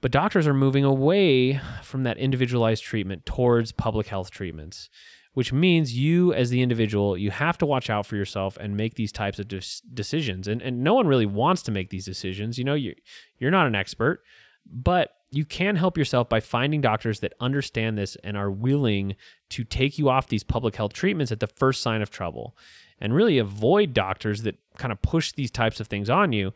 But 0.00 0.12
doctors 0.12 0.46
are 0.46 0.54
moving 0.54 0.84
away 0.84 1.60
from 1.82 2.04
that 2.04 2.16
individualized 2.16 2.82
treatment 2.82 3.26
towards 3.26 3.70
public 3.70 4.06
health 4.06 4.30
treatments, 4.30 4.88
which 5.34 5.52
means 5.52 5.96
you, 5.96 6.32
as 6.32 6.48
the 6.48 6.62
individual, 6.62 7.18
you 7.18 7.30
have 7.30 7.58
to 7.58 7.66
watch 7.66 7.90
out 7.90 8.06
for 8.06 8.16
yourself 8.16 8.56
and 8.56 8.76
make 8.76 8.94
these 8.94 9.12
types 9.12 9.38
of 9.38 9.46
decisions. 9.48 10.48
And 10.48 10.62
and 10.62 10.82
no 10.82 10.94
one 10.94 11.06
really 11.06 11.26
wants 11.26 11.62
to 11.62 11.70
make 11.70 11.90
these 11.90 12.04
decisions. 12.04 12.58
You 12.58 12.64
know, 12.64 12.74
you 12.74 12.94
you're 13.38 13.50
not 13.50 13.66
an 13.66 13.74
expert, 13.74 14.22
but 14.66 15.10
you 15.30 15.44
can 15.44 15.76
help 15.76 15.96
yourself 15.96 16.28
by 16.28 16.40
finding 16.40 16.80
doctors 16.80 17.20
that 17.20 17.34
understand 17.40 17.96
this 17.96 18.16
and 18.24 18.36
are 18.36 18.50
willing 18.50 19.14
to 19.50 19.64
take 19.64 19.98
you 19.98 20.08
off 20.08 20.28
these 20.28 20.42
public 20.42 20.76
health 20.76 20.92
treatments 20.92 21.30
at 21.30 21.40
the 21.40 21.46
first 21.46 21.82
sign 21.82 22.02
of 22.02 22.10
trouble 22.10 22.56
and 23.00 23.14
really 23.14 23.38
avoid 23.38 23.94
doctors 23.94 24.42
that 24.42 24.56
kind 24.76 24.92
of 24.92 25.00
push 25.02 25.32
these 25.32 25.50
types 25.50 25.80
of 25.80 25.86
things 25.86 26.10
on 26.10 26.32
you. 26.32 26.52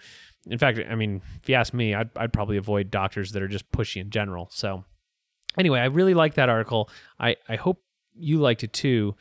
In 0.47 0.59
fact, 0.59 0.79
I 0.91 0.95
mean, 0.95 1.23
if 1.43 1.49
you 1.49 1.55
ask 1.55 1.73
me, 1.73 1.95
I'd, 1.95 2.11
I'd 2.17 2.33
probably 2.33 2.57
avoid 2.57 2.91
doctors 2.91 3.33
that 3.33 3.43
are 3.43 3.49
just 3.49 3.71
pushy 3.71 4.01
in 4.01 4.11
general. 4.11 4.49
So, 4.51 4.85
anyway, 5.57 5.81
I 5.81 5.87
really 5.87 6.15
like 6.15 6.35
that 6.35 6.49
article. 6.49 6.91
I, 7.19 7.37
I 7.49 7.57
hope 7.57 7.83
you 8.15 8.39
liked 8.39 8.65
it 8.65 8.73
too. 8.73 9.15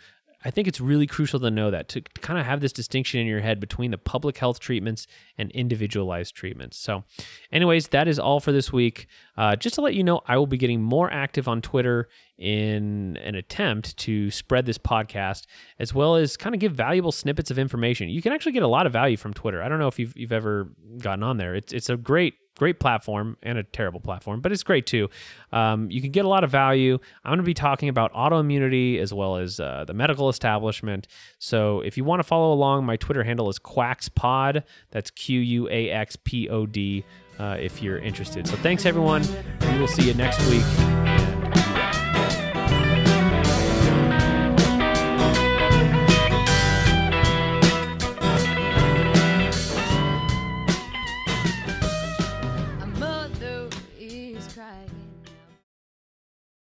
I 0.46 0.52
think 0.52 0.68
it's 0.68 0.82
really 0.82 1.08
crucial 1.08 1.40
to 1.40 1.50
know 1.50 1.72
that 1.72 1.88
to, 1.90 2.02
to, 2.02 2.22
kind 2.22 2.40
of 2.40 2.46
have 2.46 2.62
this 2.62 2.74
distinction 2.74 3.20
in 3.20 3.28
your 3.28 3.40
head 3.40 3.60
between 3.60 3.92
the 3.92 3.98
public 3.98 4.38
health 4.38 4.60
treatments 4.60 5.08
and 5.38 5.52
individualized 5.52 6.36
treatments. 6.36 6.78
So, 6.78 7.04
anyways, 7.52 7.90
that 7.90 8.08
is 8.08 8.20
all 8.20 8.40
for 8.40 8.52
this 8.52 8.72
week. 8.72 9.08
Uh, 9.38 9.56
just 9.56 9.76
to 9.76 9.82
let 9.82 9.94
you 9.94 10.04
know, 10.04 10.22
I 10.28 10.38
will 10.38 10.48
be 10.48 10.58
getting 10.58 10.82
more 10.82 11.12
active 11.12 11.48
on 11.48 11.62
Twitter 11.62 12.10
in 12.38 13.18
an 13.24 13.36
attempt 13.36 13.96
to 13.98 14.30
spread 14.32 14.66
this 14.66 14.78
podcast, 14.78 15.46
as 15.80 15.94
well 15.94 16.16
as 16.16 16.36
kind 16.36 16.54
of 16.54 16.60
give 16.60 16.74
valuable 16.74 17.12
snippets 17.12 17.52
of 17.52 17.58
information. 17.58 18.10
You 18.10 18.22
can 18.22 18.34
actually 18.34 18.52
get 18.52 18.64
a 18.64 18.68
lot 18.68 18.86
of 18.86 18.94
value 18.94 19.18
from 19.18 19.34
Twitter. 19.34 19.62
I 19.62 19.70
don't 19.70 19.80
know 19.80 19.88
if 19.88 20.00
you've, 20.00 20.16
you've 20.18 20.32
ever 20.32 20.70
gotten 21.00 21.24
on 21.24 21.38
there. 21.38 21.56
It's, 21.56 21.72
it's 21.74 21.90
a 21.90 21.98
great 21.98 22.36
great 22.64 22.80
platform 22.80 23.36
and 23.44 23.58
a 23.58 23.64
terrible 23.64 24.00
platform, 24.00 24.40
but 24.40 24.54
it's 24.54 24.64
great 24.64 24.86
too. 24.86 25.10
Um, 25.52 25.92
you 25.92 26.00
can 26.02 26.12
get 26.12 26.24
a 26.24 26.30
lot 26.30 26.46
of 26.46 26.50
value. 26.50 26.98
I'm 27.26 27.32
going 27.32 27.40
to 27.40 27.44
be 27.44 27.54
talking 27.54 27.90
about 27.90 28.14
autoimmunity 28.14 29.00
as 29.00 29.14
well 29.14 29.36
as 29.36 29.60
uh, 29.60 29.84
the 29.86 29.94
medical 29.94 30.30
establishment. 30.30 31.10
So 31.40 31.82
if 31.82 31.98
you 31.98 32.06
want 32.06 32.20
to 32.20 32.24
follow 32.24 32.54
along, 32.54 32.86
my 32.86 32.96
Twitter 32.96 33.24
handle 33.24 33.50
is 33.50 33.60
QuaxPod. 33.60 34.64
That's 34.92 35.12
Q 35.12 35.42
U 35.42 35.70
A 35.70 35.90
X 35.90 36.16
P 36.16 36.48
O 36.48 36.66
D. 36.66 37.04
Uh, 37.38 37.58
if 37.60 37.82
you're 37.82 37.98
interested. 37.98 38.48
So 38.48 38.56
thanks 38.58 38.86
everyone. 38.86 39.24
We 39.72 39.80
will 39.80 39.88
see 39.88 40.08
you 40.08 40.14
next 40.14 40.40
week. 40.52 41.03